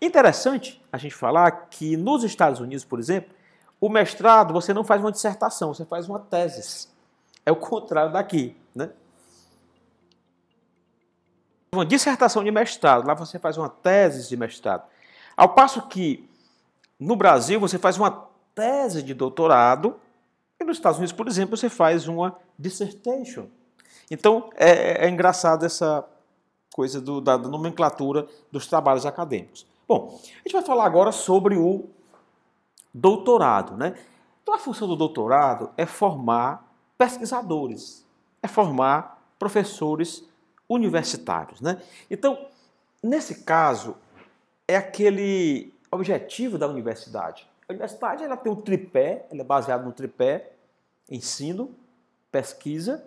Interessante 0.00 0.80
a 0.92 0.96
gente 0.96 1.16
falar 1.16 1.50
que 1.68 1.96
nos 1.96 2.22
Estados 2.22 2.60
Unidos, 2.60 2.84
por 2.84 3.00
exemplo, 3.00 3.34
o 3.80 3.88
mestrado 3.88 4.54
você 4.54 4.72
não 4.72 4.84
faz 4.84 5.00
uma 5.00 5.10
dissertação, 5.10 5.74
você 5.74 5.84
faz 5.84 6.08
uma 6.08 6.20
tese. 6.20 6.86
É 7.44 7.50
o 7.50 7.56
contrário 7.56 8.12
daqui, 8.12 8.56
né? 8.72 8.90
Uma 11.74 11.84
dissertação 11.84 12.42
de 12.42 12.50
mestrado, 12.50 13.06
lá 13.06 13.14
você 13.14 13.38
faz 13.38 13.56
uma 13.56 13.68
tese 13.68 14.28
de 14.28 14.36
mestrado. 14.36 14.84
Ao 15.36 15.48
passo 15.48 15.82
que 15.88 16.28
no 16.98 17.16
Brasil 17.16 17.58
você 17.58 17.78
faz 17.78 17.96
uma 17.96 18.28
tese 18.54 19.02
de 19.02 19.14
doutorado 19.14 19.96
e 20.60 20.64
nos 20.64 20.76
Estados 20.76 20.98
Unidos, 20.98 21.12
por 21.12 21.26
exemplo, 21.26 21.56
você 21.56 21.68
faz 21.68 22.06
uma 22.06 22.36
dissertation. 22.58 23.48
Então 24.10 24.50
é, 24.56 25.06
é 25.06 25.08
engraçado 25.08 25.64
essa 25.64 26.04
coisa 26.72 27.00
do, 27.00 27.20
da, 27.20 27.36
da 27.36 27.48
nomenclatura 27.48 28.26
dos 28.50 28.66
trabalhos 28.66 29.06
acadêmicos. 29.06 29.66
Bom, 29.86 30.18
a 30.22 30.48
gente 30.48 30.52
vai 30.52 30.62
falar 30.62 30.84
agora 30.84 31.12
sobre 31.12 31.56
o 31.56 31.88
doutorado, 32.92 33.76
né? 33.76 33.94
Então 34.42 34.54
a 34.54 34.58
função 34.58 34.86
do 34.88 34.96
doutorado 34.96 35.70
é 35.76 35.86
formar 35.86 36.68
pesquisadores, 36.96 38.04
é 38.42 38.48
formar 38.48 39.22
professores 39.38 40.24
universitários. 40.68 41.60
Né? 41.60 41.80
Então, 42.10 42.46
nesse 43.02 43.42
caso, 43.42 43.96
é 44.66 44.76
aquele 44.76 45.72
objetivo 45.90 46.58
da 46.58 46.66
universidade. 46.66 47.46
A 47.68 47.72
universidade 47.72 48.24
ela 48.24 48.36
tem 48.36 48.52
um 48.52 48.60
tripé, 48.60 49.26
ela 49.30 49.40
é 49.40 49.44
baseada 49.44 49.84
no 49.84 49.92
tripé 49.92 50.52
ensino, 51.10 51.74
pesquisa 52.30 53.04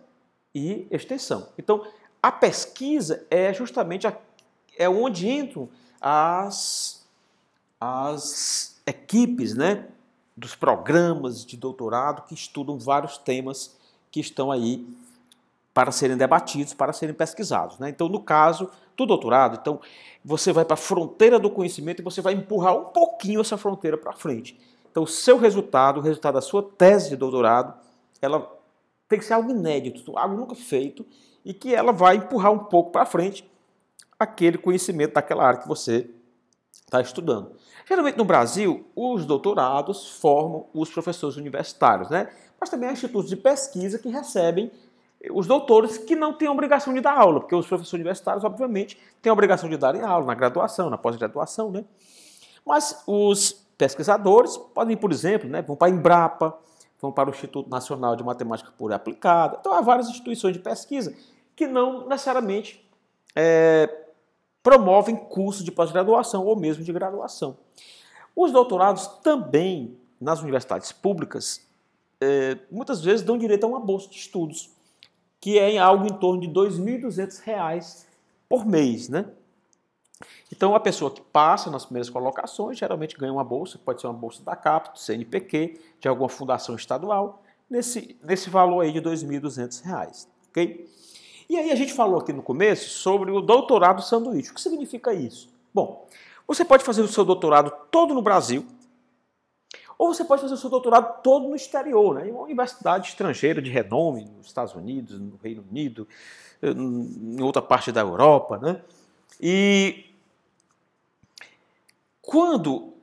e 0.54 0.88
extensão. 0.90 1.50
Então, 1.58 1.86
a 2.22 2.32
pesquisa 2.32 3.26
é 3.30 3.54
justamente 3.54 4.08
a, 4.08 4.18
é 4.78 4.88
onde 4.88 5.28
entram 5.28 5.70
as, 6.00 7.06
as 7.80 8.80
equipes 8.86 9.54
né, 9.56 9.88
dos 10.36 10.56
programas 10.56 11.46
de 11.46 11.58
doutorado 11.58 12.24
que 12.28 12.34
estudam 12.34 12.78
vários 12.78 13.18
temas 13.18 13.76
que 14.12 14.20
estão 14.20 14.52
aí 14.52 14.88
para 15.78 15.92
serem 15.92 16.18
debatidos, 16.18 16.74
para 16.74 16.92
serem 16.92 17.14
pesquisados. 17.14 17.78
Né? 17.78 17.90
Então, 17.90 18.10
no 18.10 18.20
caso 18.20 18.68
do 18.96 19.06
doutorado, 19.06 19.60
então 19.62 19.80
você 20.26 20.52
vai 20.52 20.66
para 20.66 20.74
a 20.74 20.78
fronteira 20.78 21.38
do 21.38 21.52
conhecimento 21.52 22.02
e 22.02 22.04
você 22.04 22.20
vai 22.20 22.34
empurrar 22.34 22.76
um 22.76 22.86
pouquinho 22.86 23.42
essa 23.42 23.60
fronteira 23.60 23.96
para 23.96 24.12
frente. 24.12 24.60
Então, 24.90 25.04
o 25.04 25.08
seu 25.08 25.38
resultado, 25.38 26.00
o 26.00 26.02
resultado 26.02 26.34
da 26.34 26.42
sua 26.42 26.64
tese 26.64 27.12
de 27.12 27.16
doutorado, 27.16 27.76
ela 28.20 28.52
tem 29.08 29.20
que 29.20 29.26
ser 29.26 29.34
algo 29.34 29.52
inédito, 29.52 30.18
algo 30.18 30.36
nunca 30.36 30.56
feito, 30.56 31.06
e 31.46 31.54
que 31.54 31.76
ela 31.76 31.94
vai 31.94 32.16
empurrar 32.16 32.52
um 32.52 32.58
pouco 32.58 32.92
para 32.92 33.06
frente 33.06 33.48
aquele 34.18 34.58
conhecimento 34.58 35.14
daquela 35.14 35.46
área 35.46 35.60
que 35.60 35.68
você 35.68 36.10
está 36.74 37.02
estudando. 37.02 37.52
Geralmente 37.88 38.18
no 38.18 38.26
Brasil, 38.26 38.88
os 38.96 39.28
doutorados 39.28 40.10
formam 40.18 40.66
os 40.74 40.90
professores 40.90 41.38
universitários, 41.38 42.10
né? 42.10 42.30
mas 42.60 42.72
também 42.72 42.90
há 42.90 42.94
institutos 42.94 43.30
de 43.30 43.36
pesquisa 43.36 44.00
que 44.00 44.10
recebem 44.10 44.72
os 45.32 45.48
doutores 45.48 45.98
que 45.98 46.16
não 46.16 46.34
têm 46.34 46.48
obrigação 46.48 46.94
de 46.94 47.02
dar 47.02 47.18
aula, 47.18 47.40
porque 47.40 47.56
os 47.56 47.66
professores 47.66 47.94
universitários, 47.94 48.44
obviamente, 48.44 48.98
têm 49.22 49.30
a 49.30 49.34
obrigação 49.34 49.70
de 49.70 49.78
darem 49.78 50.02
aula 50.02 50.26
na 50.26 50.36
graduação, 50.36 50.90
na 50.90 50.98
pós-graduação, 50.98 51.72
né? 51.72 51.84
Mas 52.66 53.04
os 53.08 53.66
pesquisadores 53.78 54.58
podem, 54.58 54.98
por 54.98 55.12
exemplo, 55.12 55.50
né, 55.50 55.62
vão 55.62 55.76
para 55.76 55.88
a 55.88 55.92
Embrapa, 55.92 56.58
vão 57.00 57.12
para 57.12 57.30
o 57.30 57.34
Instituto 57.34 57.70
Nacional 57.70 58.16
de 58.16 58.24
Matemática 58.24 58.72
Pura 58.78 58.94
e 58.94 58.96
Aplicada. 58.96 59.58
Então, 59.60 59.74
há 59.74 59.82
várias 59.82 60.10
instituições 60.10 60.54
de 60.54 60.60
pesquisa 60.60 61.16
que 61.56 61.66
não 61.66 62.08
necessariamente 62.08 62.88
é, 63.36 63.90
promovem 64.62 65.16
cursos 65.16 65.64
de 65.64 65.72
pós-graduação 65.72 66.46
ou 66.46 66.56
mesmo 66.56 66.84
de 66.84 66.92
graduação. 66.92 67.58
Os 68.36 68.52
doutorados 68.52 69.08
também, 69.24 69.98
nas 70.20 70.42
universidades 70.42 70.92
públicas, 70.92 71.66
é, 72.20 72.58
muitas 72.72 73.02
vezes 73.02 73.24
dão 73.24 73.38
direito 73.38 73.64
a 73.64 73.68
uma 73.68 73.80
bolsa 73.80 74.10
de 74.10 74.18
estudos 74.18 74.77
que 75.40 75.58
é 75.60 75.72
em 75.72 75.80
algo 75.80 76.06
em 76.06 76.18
torno 76.18 76.42
de 76.42 76.48
R$ 76.48 76.54
2.200 76.54 78.06
por 78.50 78.66
mês, 78.66 79.10
né? 79.10 79.26
Então, 80.52 80.74
a 80.74 80.80
pessoa 80.80 81.12
que 81.12 81.22
passa 81.22 81.70
nas 81.70 81.86
primeiras 81.86 82.10
colocações 82.10 82.78
geralmente 82.78 83.18
ganha 83.18 83.34
uma 83.34 83.44
bolsa, 83.44 83.78
pode 83.78 84.02
ser 84.02 84.08
uma 84.08 84.14
bolsa 84.14 84.42
da 84.44 84.56
CAP, 84.56 84.94
do 84.94 85.00
CNPq, 85.00 85.80
de 86.00 86.08
alguma 86.08 86.30
fundação 86.30 86.76
estadual, 86.76 87.44
nesse, 87.70 88.18
nesse 88.24 88.50
valor 88.50 88.82
aí 88.82 88.92
de 88.92 89.00
R$ 89.00 89.06
2.200, 89.06 90.28
ok? 90.50 90.90
E 91.50 91.58
aí 91.58 91.72
a 91.72 91.76
gente 91.76 91.94
falou 91.94 92.20
aqui 92.20 92.34
no 92.34 92.42
começo 92.42 92.90
sobre 92.90 93.32
o 93.32 93.42
doutorado 93.42 94.02
sanduíche. 94.02 94.52
O 94.52 94.54
que 94.54 94.62
significa 94.62 95.14
isso? 95.14 95.50
Bom, 95.74 96.08
você 96.48 96.66
pode 96.66 96.84
fazer 96.84 97.02
o 97.02 97.08
seu 97.08 97.24
doutorado 97.24 97.72
todo 97.92 98.14
no 98.14 98.22
Brasil, 98.22 98.66
ou 99.98 100.14
você 100.14 100.24
pode 100.24 100.42
fazer 100.42 100.54
o 100.54 100.58
seu 100.58 100.70
doutorado 100.70 101.22
todo 101.24 101.48
no 101.48 101.56
exterior, 101.56 102.16
né? 102.16 102.28
em 102.28 102.32
uma 102.32 102.44
universidade 102.44 103.10
estrangeira 103.10 103.62
de 103.62 103.72
renome, 103.72 104.26
nos 104.38 104.48
Estados 104.48 104.76
Unidos, 104.76 105.20
no 105.20 105.40
Reino 105.42 105.66
Unido, 105.70 106.08
em 106.62 107.42
outra 107.42 107.62
parte 107.62 107.92
da 107.92 108.02
Europa. 108.02 108.58
Né? 108.58 108.82
E 109.42 110.06
quando. 112.22 112.94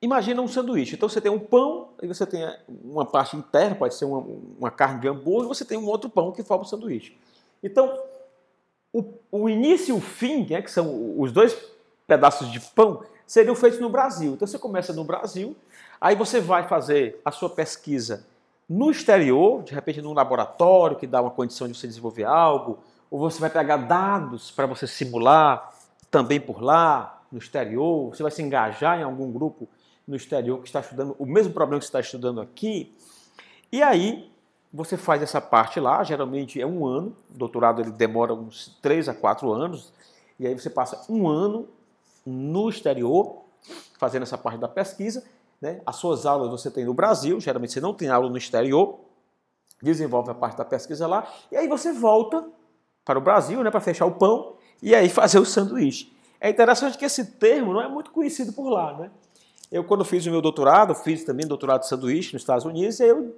Imagina 0.00 0.40
um 0.40 0.46
sanduíche. 0.46 0.94
Então 0.94 1.08
você 1.08 1.20
tem 1.20 1.30
um 1.30 1.40
pão, 1.40 1.88
e 2.00 2.06
você 2.06 2.24
tem 2.24 2.48
uma 2.84 3.04
parte 3.04 3.36
interna, 3.36 3.74
pode 3.74 3.96
ser 3.96 4.04
uma, 4.04 4.24
uma 4.56 4.70
carne 4.70 5.00
de 5.00 5.08
hambúrguer, 5.08 5.46
e 5.46 5.48
você 5.48 5.64
tem 5.64 5.76
um 5.76 5.86
outro 5.86 6.08
pão 6.08 6.30
que 6.30 6.44
forma 6.44 6.62
o 6.62 6.66
sanduíche. 6.68 7.18
Então, 7.60 8.00
o, 8.92 9.12
o 9.32 9.48
início 9.48 9.92
e 9.92 9.98
o 9.98 10.00
fim, 10.00 10.46
né, 10.48 10.62
que 10.62 10.70
são 10.70 11.20
os 11.20 11.32
dois 11.32 11.58
pedaços 12.06 12.48
de 12.52 12.60
pão, 12.60 13.02
seriam 13.28 13.54
feitos 13.54 13.78
no 13.78 13.88
Brasil. 13.88 14.32
Então 14.32 14.48
você 14.48 14.58
começa 14.58 14.92
no 14.92 15.04
Brasil, 15.04 15.54
Aí 16.00 16.14
você 16.14 16.40
vai 16.40 16.66
fazer 16.68 17.20
a 17.24 17.30
sua 17.32 17.50
pesquisa 17.50 18.24
no 18.68 18.90
exterior, 18.90 19.62
de 19.64 19.74
repente 19.74 20.00
num 20.00 20.12
laboratório 20.12 20.96
que 20.96 21.06
dá 21.06 21.20
uma 21.20 21.30
condição 21.30 21.66
de 21.66 21.76
você 21.76 21.88
desenvolver 21.88 22.24
algo, 22.24 22.78
ou 23.10 23.18
você 23.18 23.40
vai 23.40 23.50
pegar 23.50 23.78
dados 23.78 24.50
para 24.50 24.66
você 24.66 24.86
simular 24.86 25.72
também 26.10 26.40
por 26.40 26.62
lá, 26.62 27.22
no 27.30 27.38
exterior, 27.38 28.08
você 28.08 28.22
vai 28.22 28.32
se 28.32 28.40
engajar 28.40 28.98
em 28.98 29.02
algum 29.02 29.30
grupo 29.30 29.68
no 30.06 30.16
exterior 30.16 30.60
que 30.60 30.66
está 30.66 30.80
estudando 30.80 31.14
o 31.18 31.26
mesmo 31.26 31.52
problema 31.52 31.78
que 31.78 31.84
você 31.84 31.90
está 31.90 32.00
estudando 32.00 32.40
aqui. 32.40 32.96
E 33.70 33.82
aí 33.82 34.30
você 34.72 34.96
faz 34.96 35.20
essa 35.20 35.40
parte 35.40 35.78
lá, 35.78 36.02
geralmente 36.04 36.60
é 36.60 36.66
um 36.66 36.86
ano, 36.86 37.14
o 37.34 37.36
doutorado 37.36 37.82
ele 37.82 37.90
demora 37.90 38.32
uns 38.32 38.78
3 38.80 39.10
a 39.10 39.14
4 39.14 39.52
anos, 39.52 39.92
e 40.38 40.46
aí 40.46 40.54
você 40.54 40.70
passa 40.70 41.04
um 41.12 41.28
ano 41.28 41.68
no 42.28 42.68
exterior, 42.68 43.44
fazendo 43.98 44.22
essa 44.22 44.36
parte 44.36 44.58
da 44.58 44.68
pesquisa. 44.68 45.24
Né? 45.60 45.80
As 45.84 45.96
suas 45.96 46.26
aulas 46.26 46.50
você 46.50 46.70
tem 46.70 46.84
no 46.84 46.94
Brasil, 46.94 47.40
geralmente 47.40 47.72
você 47.72 47.80
não 47.80 47.94
tem 47.94 48.08
aula 48.08 48.28
no 48.28 48.36
exterior, 48.36 49.00
desenvolve 49.82 50.30
a 50.30 50.34
parte 50.34 50.56
da 50.56 50.64
pesquisa 50.64 51.06
lá, 51.06 51.26
e 51.50 51.56
aí 51.56 51.68
você 51.68 51.92
volta 51.92 52.46
para 53.04 53.18
o 53.18 53.22
Brasil 53.22 53.62
né, 53.62 53.70
para 53.70 53.80
fechar 53.80 54.06
o 54.06 54.12
pão 54.12 54.56
e 54.82 54.94
aí 54.94 55.08
fazer 55.08 55.38
o 55.38 55.44
sanduíche. 55.44 56.12
É 56.40 56.50
interessante 56.50 56.96
que 56.96 57.04
esse 57.04 57.24
termo 57.32 57.72
não 57.72 57.80
é 57.80 57.88
muito 57.88 58.10
conhecido 58.10 58.52
por 58.52 58.68
lá. 58.68 58.96
Né? 58.96 59.10
Eu, 59.70 59.82
quando 59.82 60.04
fiz 60.04 60.24
o 60.26 60.30
meu 60.30 60.40
doutorado, 60.40 60.94
fiz 60.94 61.24
também 61.24 61.46
doutorado 61.46 61.80
de 61.80 61.88
sanduíche 61.88 62.32
nos 62.32 62.42
Estados 62.42 62.64
Unidos, 62.64 63.00
e 63.00 63.04
eu, 63.04 63.34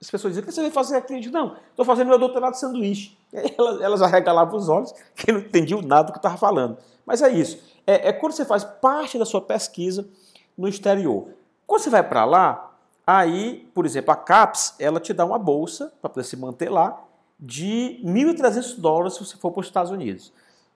as 0.00 0.10
pessoas 0.10 0.32
diziam, 0.32 0.44
o 0.44 0.46
que 0.46 0.54
você 0.54 0.62
vai 0.62 0.70
fazer 0.70 0.96
aqui? 0.96 1.14
Eu 1.14 1.20
digo, 1.20 1.34
não, 1.34 1.56
estou 1.70 1.84
fazendo 1.84 2.08
meu 2.08 2.18
doutorado 2.18 2.52
de 2.52 2.60
sanduíche. 2.60 3.16
E 3.32 3.38
aí 3.38 3.54
elas, 3.58 3.80
elas 3.80 4.02
arregalavam 4.02 4.56
os 4.56 4.68
olhos, 4.68 4.94
que 5.14 5.30
não 5.30 5.40
entendiam 5.40 5.82
nada 5.82 6.04
do 6.04 6.12
que 6.12 6.18
eu 6.18 6.20
estava 6.20 6.38
falando. 6.38 6.78
Mas 7.04 7.20
é 7.20 7.30
isso. 7.30 7.58
É, 7.90 8.10
é 8.10 8.12
quando 8.12 8.32
você 8.34 8.44
faz 8.44 8.62
parte 8.62 9.18
da 9.18 9.24
sua 9.24 9.40
pesquisa 9.40 10.08
no 10.56 10.68
exterior. 10.68 11.30
Quando 11.66 11.82
você 11.82 11.90
vai 11.90 12.08
para 12.08 12.24
lá, 12.24 12.72
aí, 13.04 13.68
por 13.74 13.84
exemplo, 13.84 14.12
a 14.12 14.16
CAPES, 14.16 14.76
ela 14.78 15.00
te 15.00 15.12
dá 15.12 15.24
uma 15.24 15.38
bolsa 15.40 15.92
para 16.00 16.08
poder 16.08 16.24
se 16.24 16.36
manter 16.36 16.68
lá 16.70 17.02
de 17.38 18.00
1.300 18.04 18.78
dólares 18.78 19.14
se 19.14 19.24
você 19.24 19.36
for 19.36 19.50
para 19.50 19.60
os 19.62 19.66
Estados 19.66 19.90
Unidos. 19.90 20.32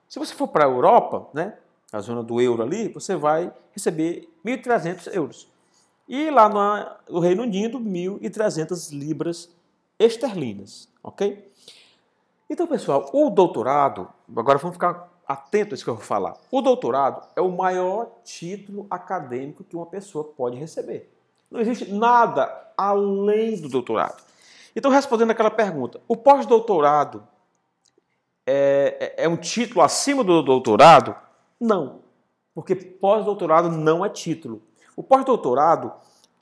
Se 0.09 0.19
você 0.19 0.33
for 0.33 0.49
para 0.49 0.65
a 0.65 0.67
Europa, 0.67 1.29
né, 1.33 1.53
a 1.93 2.01
zona 2.01 2.21
do 2.21 2.41
euro 2.41 2.61
ali, 2.61 2.89
você 2.89 3.15
vai 3.15 3.49
receber 3.71 4.27
1.300 4.45 5.13
euros. 5.13 5.47
E 6.09 6.29
lá 6.29 6.99
no 7.09 7.19
Reino 7.21 7.43
Unido, 7.43 7.79
1.300 7.79 8.91
libras 8.91 9.49
esterlinas, 9.97 10.89
ok? 11.01 11.49
Então, 12.49 12.67
pessoal, 12.67 13.09
o 13.13 13.29
doutorado, 13.29 14.09
agora 14.35 14.57
vamos 14.57 14.75
ficar 14.75 15.14
atentos 15.27 15.73
a 15.73 15.75
isso 15.75 15.83
que 15.83 15.89
eu 15.89 15.95
vou 15.95 16.03
falar. 16.03 16.35
O 16.51 16.61
doutorado 16.61 17.27
é 17.35 17.41
o 17.41 17.51
maior 17.51 18.09
título 18.23 18.85
acadêmico 18.89 19.63
que 19.63 19.75
uma 19.75 19.85
pessoa 19.85 20.23
pode 20.23 20.57
receber. 20.57 21.11
Não 21.49 21.59
existe 21.59 21.91
nada 21.91 22.71
além 22.77 23.59
do 23.59 23.69
doutorado. 23.69 24.23
Então, 24.75 24.91
respondendo 24.91 25.31
aquela 25.31 25.51
pergunta, 25.51 26.01
o 26.07 26.17
pós-doutorado 26.17 27.25
é, 28.45 29.15
é, 29.17 29.25
é 29.25 29.29
um 29.29 29.37
título 29.37 29.81
acima 29.81 30.23
do 30.23 30.41
doutorado? 30.41 31.15
Não, 31.59 31.99
porque 32.53 32.75
pós-doutorado 32.75 33.69
não 33.69 34.05
é 34.05 34.09
título. 34.09 34.61
O 34.95 35.01
pós-doutorado 35.01 35.93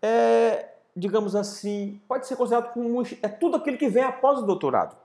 é, 0.02 0.74
digamos 0.96 1.36
assim, 1.36 2.00
pode 2.08 2.28
ser 2.28 2.36
considerado 2.36 2.74
como 2.74 3.02
é 3.22 3.28
tudo 3.28 3.58
aquilo 3.58 3.78
que 3.78 3.90
vem 3.90 4.04
após 4.04 4.40
o 4.40 4.44
doutorado. 4.44 4.96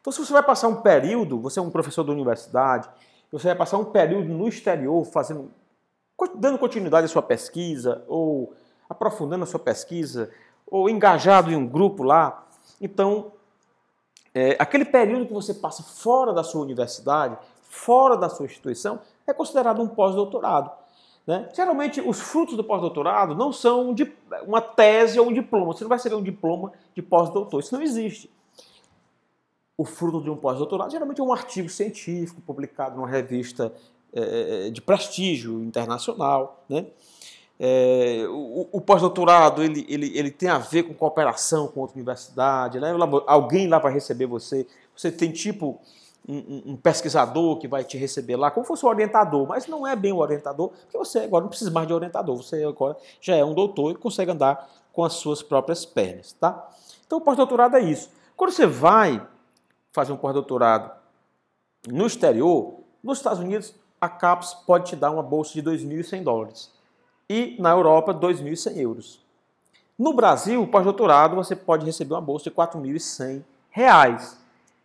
Então, 0.00 0.12
se 0.12 0.18
você 0.18 0.32
vai 0.32 0.42
passar 0.42 0.68
um 0.68 0.82
período, 0.82 1.40
você 1.40 1.58
é 1.58 1.62
um 1.62 1.70
professor 1.70 2.04
da 2.04 2.12
universidade, 2.12 2.88
você 3.34 3.48
vai 3.48 3.56
passar 3.56 3.78
um 3.78 3.84
período 3.84 4.28
no 4.28 4.46
exterior 4.46 5.04
fazendo, 5.04 5.50
dando 6.36 6.56
continuidade 6.56 7.06
à 7.06 7.08
sua 7.08 7.20
pesquisa, 7.20 8.04
ou 8.06 8.54
aprofundando 8.88 9.42
a 9.42 9.46
sua 9.46 9.58
pesquisa, 9.58 10.30
ou 10.64 10.88
engajado 10.88 11.50
em 11.50 11.56
um 11.56 11.66
grupo 11.66 12.04
lá, 12.04 12.46
então 12.80 13.32
é, 14.32 14.56
aquele 14.56 14.84
período 14.84 15.26
que 15.26 15.32
você 15.32 15.52
passa 15.52 15.82
fora 15.82 16.32
da 16.32 16.44
sua 16.44 16.62
universidade, 16.62 17.36
fora 17.62 18.16
da 18.16 18.28
sua 18.28 18.46
instituição, 18.46 19.00
é 19.26 19.32
considerado 19.32 19.82
um 19.82 19.88
pós-doutorado. 19.88 20.70
Né? 21.26 21.48
Geralmente, 21.52 22.00
os 22.00 22.20
frutos 22.20 22.56
do 22.56 22.62
pós-doutorado 22.62 23.34
não 23.34 23.52
são 23.52 23.92
uma 24.46 24.60
tese 24.60 25.18
ou 25.18 25.28
um 25.28 25.32
diploma. 25.32 25.72
Você 25.72 25.82
não 25.82 25.88
vai 25.88 25.98
receber 25.98 26.14
um 26.14 26.22
diploma 26.22 26.72
de 26.94 27.02
pós-doutor. 27.02 27.58
Isso 27.58 27.74
não 27.74 27.82
existe. 27.82 28.30
O 29.76 29.84
fruto 29.84 30.22
de 30.22 30.30
um 30.30 30.36
pós-doutorado 30.36 30.90
geralmente 30.90 31.20
é 31.20 31.24
um 31.24 31.32
artigo 31.32 31.68
científico 31.68 32.40
publicado 32.40 32.96
numa 32.96 33.08
revista 33.08 33.72
é, 34.12 34.70
de 34.70 34.80
prestígio 34.80 35.62
internacional. 35.64 36.64
Né? 36.68 36.86
É, 37.58 38.24
o, 38.28 38.68
o 38.72 38.80
pós-doutorado 38.80 39.62
ele, 39.62 39.84
ele, 39.88 40.16
ele 40.16 40.30
tem 40.30 40.48
a 40.48 40.58
ver 40.58 40.84
com 40.84 40.94
cooperação 40.94 41.68
com 41.68 41.80
outra 41.80 41.96
universidade, 41.96 42.80
né? 42.80 42.92
alguém 43.26 43.68
lá 43.68 43.78
vai 43.78 43.92
receber 43.92 44.26
você, 44.26 44.66
você 44.94 45.10
tem 45.10 45.30
tipo 45.30 45.80
um, 46.28 46.72
um, 46.72 46.76
pesquisador 46.76 47.58
que 47.58 47.68
vai 47.68 47.84
te 47.84 47.96
receber 47.96 48.36
lá, 48.36 48.50
como 48.50 48.66
fosse 48.66 48.84
um 48.84 48.88
orientador, 48.88 49.46
mas 49.46 49.66
não 49.66 49.86
é 49.86 49.94
bem 49.94 50.12
o 50.12 50.18
orientador, 50.18 50.70
porque 50.70 50.96
você 50.96 51.20
agora 51.20 51.42
não 51.42 51.48
precisa 51.48 51.70
mais 51.70 51.86
de 51.86 51.92
orientador, 51.92 52.36
você 52.36 52.64
agora 52.64 52.96
já 53.20 53.36
é 53.36 53.44
um 53.44 53.54
doutor 53.54 53.92
e 53.92 53.94
consegue 53.94 54.30
andar 54.30 54.68
com 54.92 55.04
as 55.04 55.14
suas 55.14 55.42
próprias 55.42 55.84
pernas. 55.84 56.32
Tá? 56.32 56.68
Então 57.06 57.18
o 57.18 57.20
pós-doutorado 57.20 57.76
é 57.76 57.80
isso. 57.80 58.10
Quando 58.36 58.50
você 58.50 58.66
vai 58.66 59.24
fazer 59.94 60.12
um 60.12 60.16
pós-doutorado 60.16 60.90
no 61.88 62.06
exterior, 62.06 62.80
nos 63.02 63.18
Estados 63.18 63.38
Unidos, 63.38 63.74
a 64.00 64.08
CAPES 64.08 64.54
pode 64.66 64.90
te 64.90 64.96
dar 64.96 65.12
uma 65.12 65.22
bolsa 65.22 65.52
de 65.54 65.62
2.100 65.62 66.22
dólares 66.24 66.72
e 67.30 67.56
na 67.60 67.70
Europa 67.70 68.12
2.100 68.12 68.76
euros. 68.76 69.24
No 69.96 70.12
Brasil, 70.12 70.66
pós-doutorado 70.66 71.36
você 71.36 71.54
pode 71.54 71.86
receber 71.86 72.14
uma 72.14 72.20
bolsa 72.20 72.50
de 72.50 72.56
4.100 72.56 73.44
reais. 73.70 74.36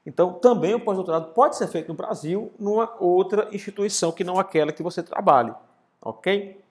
Então, 0.05 0.33
também 0.33 0.75
o 0.75 0.79
pós-doutorado 0.79 1.33
pode 1.33 1.57
ser 1.57 1.67
feito 1.67 1.87
no 1.87 1.95
Brasil, 1.95 2.51
numa 2.59 2.93
outra 2.99 3.49
instituição 3.51 4.11
que 4.11 4.23
não 4.23 4.39
aquela 4.39 4.71
que 4.71 4.83
você 4.83 5.01
trabalhe, 5.01 5.53
ok? 5.99 6.61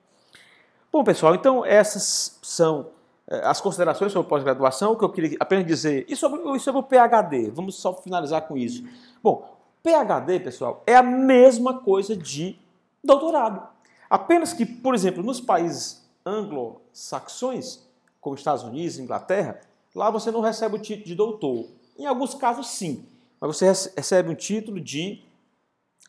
Bom, 0.91 1.03
pessoal, 1.03 1.35
então 1.35 1.65
essas 1.65 2.39
são 2.41 2.87
as 3.29 3.61
considerações 3.61 4.11
sobre 4.11 4.27
pós-graduação, 4.27 4.95
que 4.95 5.03
eu 5.03 5.09
queria 5.09 5.37
apenas 5.39 5.65
dizer, 5.65 6.05
e 6.09 6.15
sobre, 6.15 6.41
e 6.55 6.59
sobre 6.59 6.81
o 6.81 6.83
PHD, 6.83 7.51
vamos 7.51 7.75
só 7.75 7.93
finalizar 7.93 8.47
com 8.47 8.57
isso. 8.57 8.83
Bom, 9.21 9.57
PHD, 9.83 10.39
pessoal, 10.39 10.83
é 10.87 10.95
a 10.95 11.03
mesma 11.03 11.79
coisa 11.79 12.15
de 12.15 12.57
doutorado. 13.03 13.67
Apenas 14.09 14.51
que, 14.51 14.65
por 14.65 14.95
exemplo, 14.95 15.21
nos 15.21 15.39
países 15.39 16.03
anglo-saxões, 16.25 17.87
como 18.19 18.35
Estados 18.35 18.63
Unidos, 18.63 18.97
Inglaterra, 18.97 19.61
lá 19.93 20.09
você 20.09 20.31
não 20.31 20.41
recebe 20.41 20.75
o 20.75 20.79
título 20.79 21.05
de 21.05 21.15
doutor. 21.15 21.67
Em 21.97 22.05
alguns 22.05 22.33
casos, 22.33 22.67
sim, 22.67 23.05
mas 23.39 23.55
você 23.55 23.67
recebe 23.95 24.29
um 24.29 24.35
título 24.35 24.79
de 24.79 25.23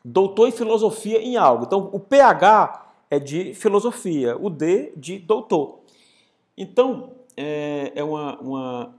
doutor 0.04 0.48
em 0.48 0.52
filosofia 0.52 1.20
em 1.20 1.36
algo. 1.36 1.64
Então, 1.64 1.90
o 1.92 2.00
PH 2.00 2.86
é 3.10 3.18
de 3.18 3.54
filosofia, 3.54 4.36
o 4.38 4.48
D 4.48 4.92
de 4.96 5.18
doutor. 5.18 5.79
Então, 6.60 7.12
é, 7.34 7.90
é 7.94 8.04
uma, 8.04 8.38
uma 8.38 8.94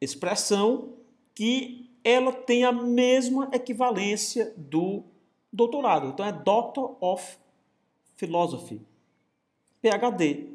expressão 0.00 0.94
que 1.32 1.88
ela 2.02 2.32
tem 2.32 2.64
a 2.64 2.72
mesma 2.72 3.48
equivalência 3.52 4.52
do 4.56 5.04
doutorado. 5.52 6.08
Então, 6.08 6.26
é 6.26 6.32
Doctor 6.32 6.96
of 7.00 7.38
Philosophy, 8.16 8.82
PhD. 9.80 10.48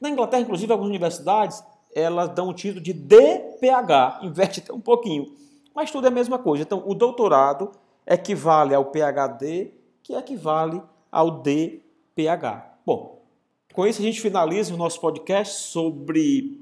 Na 0.00 0.08
Inglaterra, 0.08 0.42
inclusive, 0.42 0.70
algumas 0.70 0.90
universidades 0.90 1.60
elas 1.92 2.28
dão 2.28 2.50
o 2.50 2.54
título 2.54 2.80
de 2.80 2.92
DPH, 2.92 4.22
inverte 4.22 4.60
até 4.60 4.72
um 4.72 4.80
pouquinho, 4.80 5.34
mas 5.74 5.90
tudo 5.90 6.04
é 6.04 6.08
a 6.08 6.12
mesma 6.12 6.38
coisa. 6.38 6.62
Então, 6.62 6.84
o 6.86 6.94
doutorado 6.94 7.72
equivale 8.06 8.76
ao 8.76 8.92
PhD, 8.92 9.72
que 10.04 10.14
equivale 10.14 10.80
ao 11.10 11.42
DPH. 11.42 12.76
Bom, 12.86 13.19
com 13.72 13.86
isso 13.86 14.00
a 14.00 14.04
gente 14.04 14.20
finaliza 14.20 14.74
o 14.74 14.76
nosso 14.76 15.00
podcast 15.00 15.64
sobre 15.64 16.60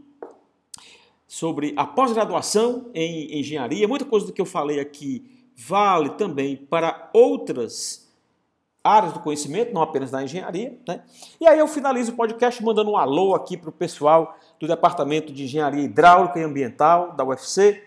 sobre 1.27 1.75
a 1.77 1.87
pós-graduação 1.87 2.91
em 2.95 3.39
engenharia. 3.39 3.87
Muita 3.87 4.07
coisa 4.07 4.27
do 4.27 4.33
que 4.33 4.41
eu 4.41 4.47
falei 4.47 4.81
aqui 4.81 5.23
vale 5.55 6.11
também 6.11 6.57
para 6.57 7.11
outras 7.13 8.09
áreas 8.83 9.13
do 9.13 9.21
conhecimento, 9.21 9.75
não 9.75 9.83
apenas 9.83 10.11
da 10.11 10.23
engenharia. 10.23 10.79
Né? 10.89 11.03
E 11.41 11.47
aí 11.47 11.59
eu 11.59 11.69
finalizo 11.69 12.13
o 12.13 12.17
podcast 12.17 12.63
mandando 12.65 12.91
um 12.91 12.97
alô 12.97 13.35
aqui 13.35 13.57
para 13.57 13.69
o 13.69 13.73
pessoal 13.73 14.39
do 14.59 14.67
Departamento 14.67 15.33
de 15.33 15.45
Engenharia 15.45 15.83
Hidráulica 15.83 16.39
e 16.39 16.43
Ambiental 16.43 17.13
da 17.13 17.25
UFC, 17.25 17.85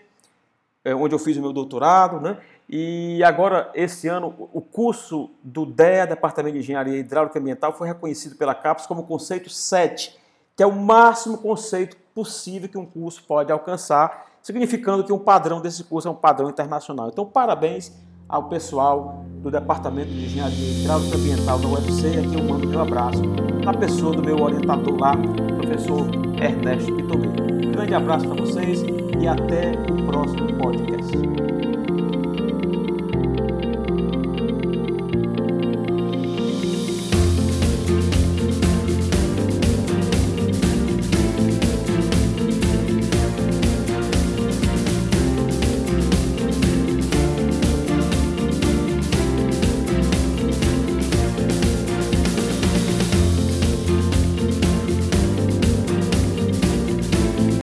é, 0.84 0.94
onde 0.94 1.14
eu 1.14 1.18
fiz 1.18 1.36
o 1.36 1.40
meu 1.40 1.52
doutorado. 1.52 2.20
Né? 2.20 2.38
E 2.68 3.22
agora, 3.24 3.70
esse 3.74 4.08
ano, 4.08 4.48
o 4.52 4.60
curso 4.60 5.30
do 5.42 5.66
DEA, 5.66 6.06
Departamento 6.06 6.54
de 6.54 6.60
Engenharia 6.60 6.98
Hidráulica 6.98 7.38
e 7.38 7.40
Ambiental, 7.40 7.72
foi 7.72 7.88
reconhecido 7.88 8.36
pela 8.36 8.54
CAPES 8.54 8.86
como 8.86 9.04
conceito 9.04 9.50
7, 9.50 10.18
que 10.56 10.62
é 10.62 10.66
o 10.66 10.72
máximo 10.72 11.38
conceito 11.38 11.96
possível 12.14 12.68
que 12.68 12.78
um 12.78 12.86
curso 12.86 13.24
pode 13.24 13.52
alcançar, 13.52 14.26
significando 14.42 15.04
que 15.04 15.12
um 15.12 15.18
padrão 15.18 15.60
desse 15.60 15.84
curso 15.84 16.08
é 16.08 16.10
um 16.10 16.14
padrão 16.14 16.48
internacional. 16.48 17.08
Então, 17.08 17.26
parabéns 17.26 17.92
ao 18.32 18.44
pessoal 18.44 19.24
do 19.42 19.50
Departamento 19.50 20.10
de 20.10 20.24
Engenharia 20.24 20.80
Hidráulica 20.80 21.16
Ambiental 21.16 21.58
da 21.58 21.68
UFC. 21.68 22.08
E 22.08 22.18
aqui 22.18 22.34
eu 22.34 22.44
mando 22.44 22.66
meu 22.66 22.80
abraço 22.80 23.22
na 23.62 23.74
pessoa 23.74 24.16
do 24.16 24.22
meu 24.22 24.40
orientador 24.40 24.98
lá, 24.98 25.14
professor 25.58 26.06
Ernesto 26.40 26.96
Pitomeu. 26.96 27.30
Um 27.30 27.72
grande 27.72 27.94
abraço 27.94 28.26
para 28.26 28.40
vocês 28.40 28.82
e 29.20 29.28
até 29.28 29.72
o 29.90 30.06
próximo 30.06 30.58
podcast. 30.58 31.51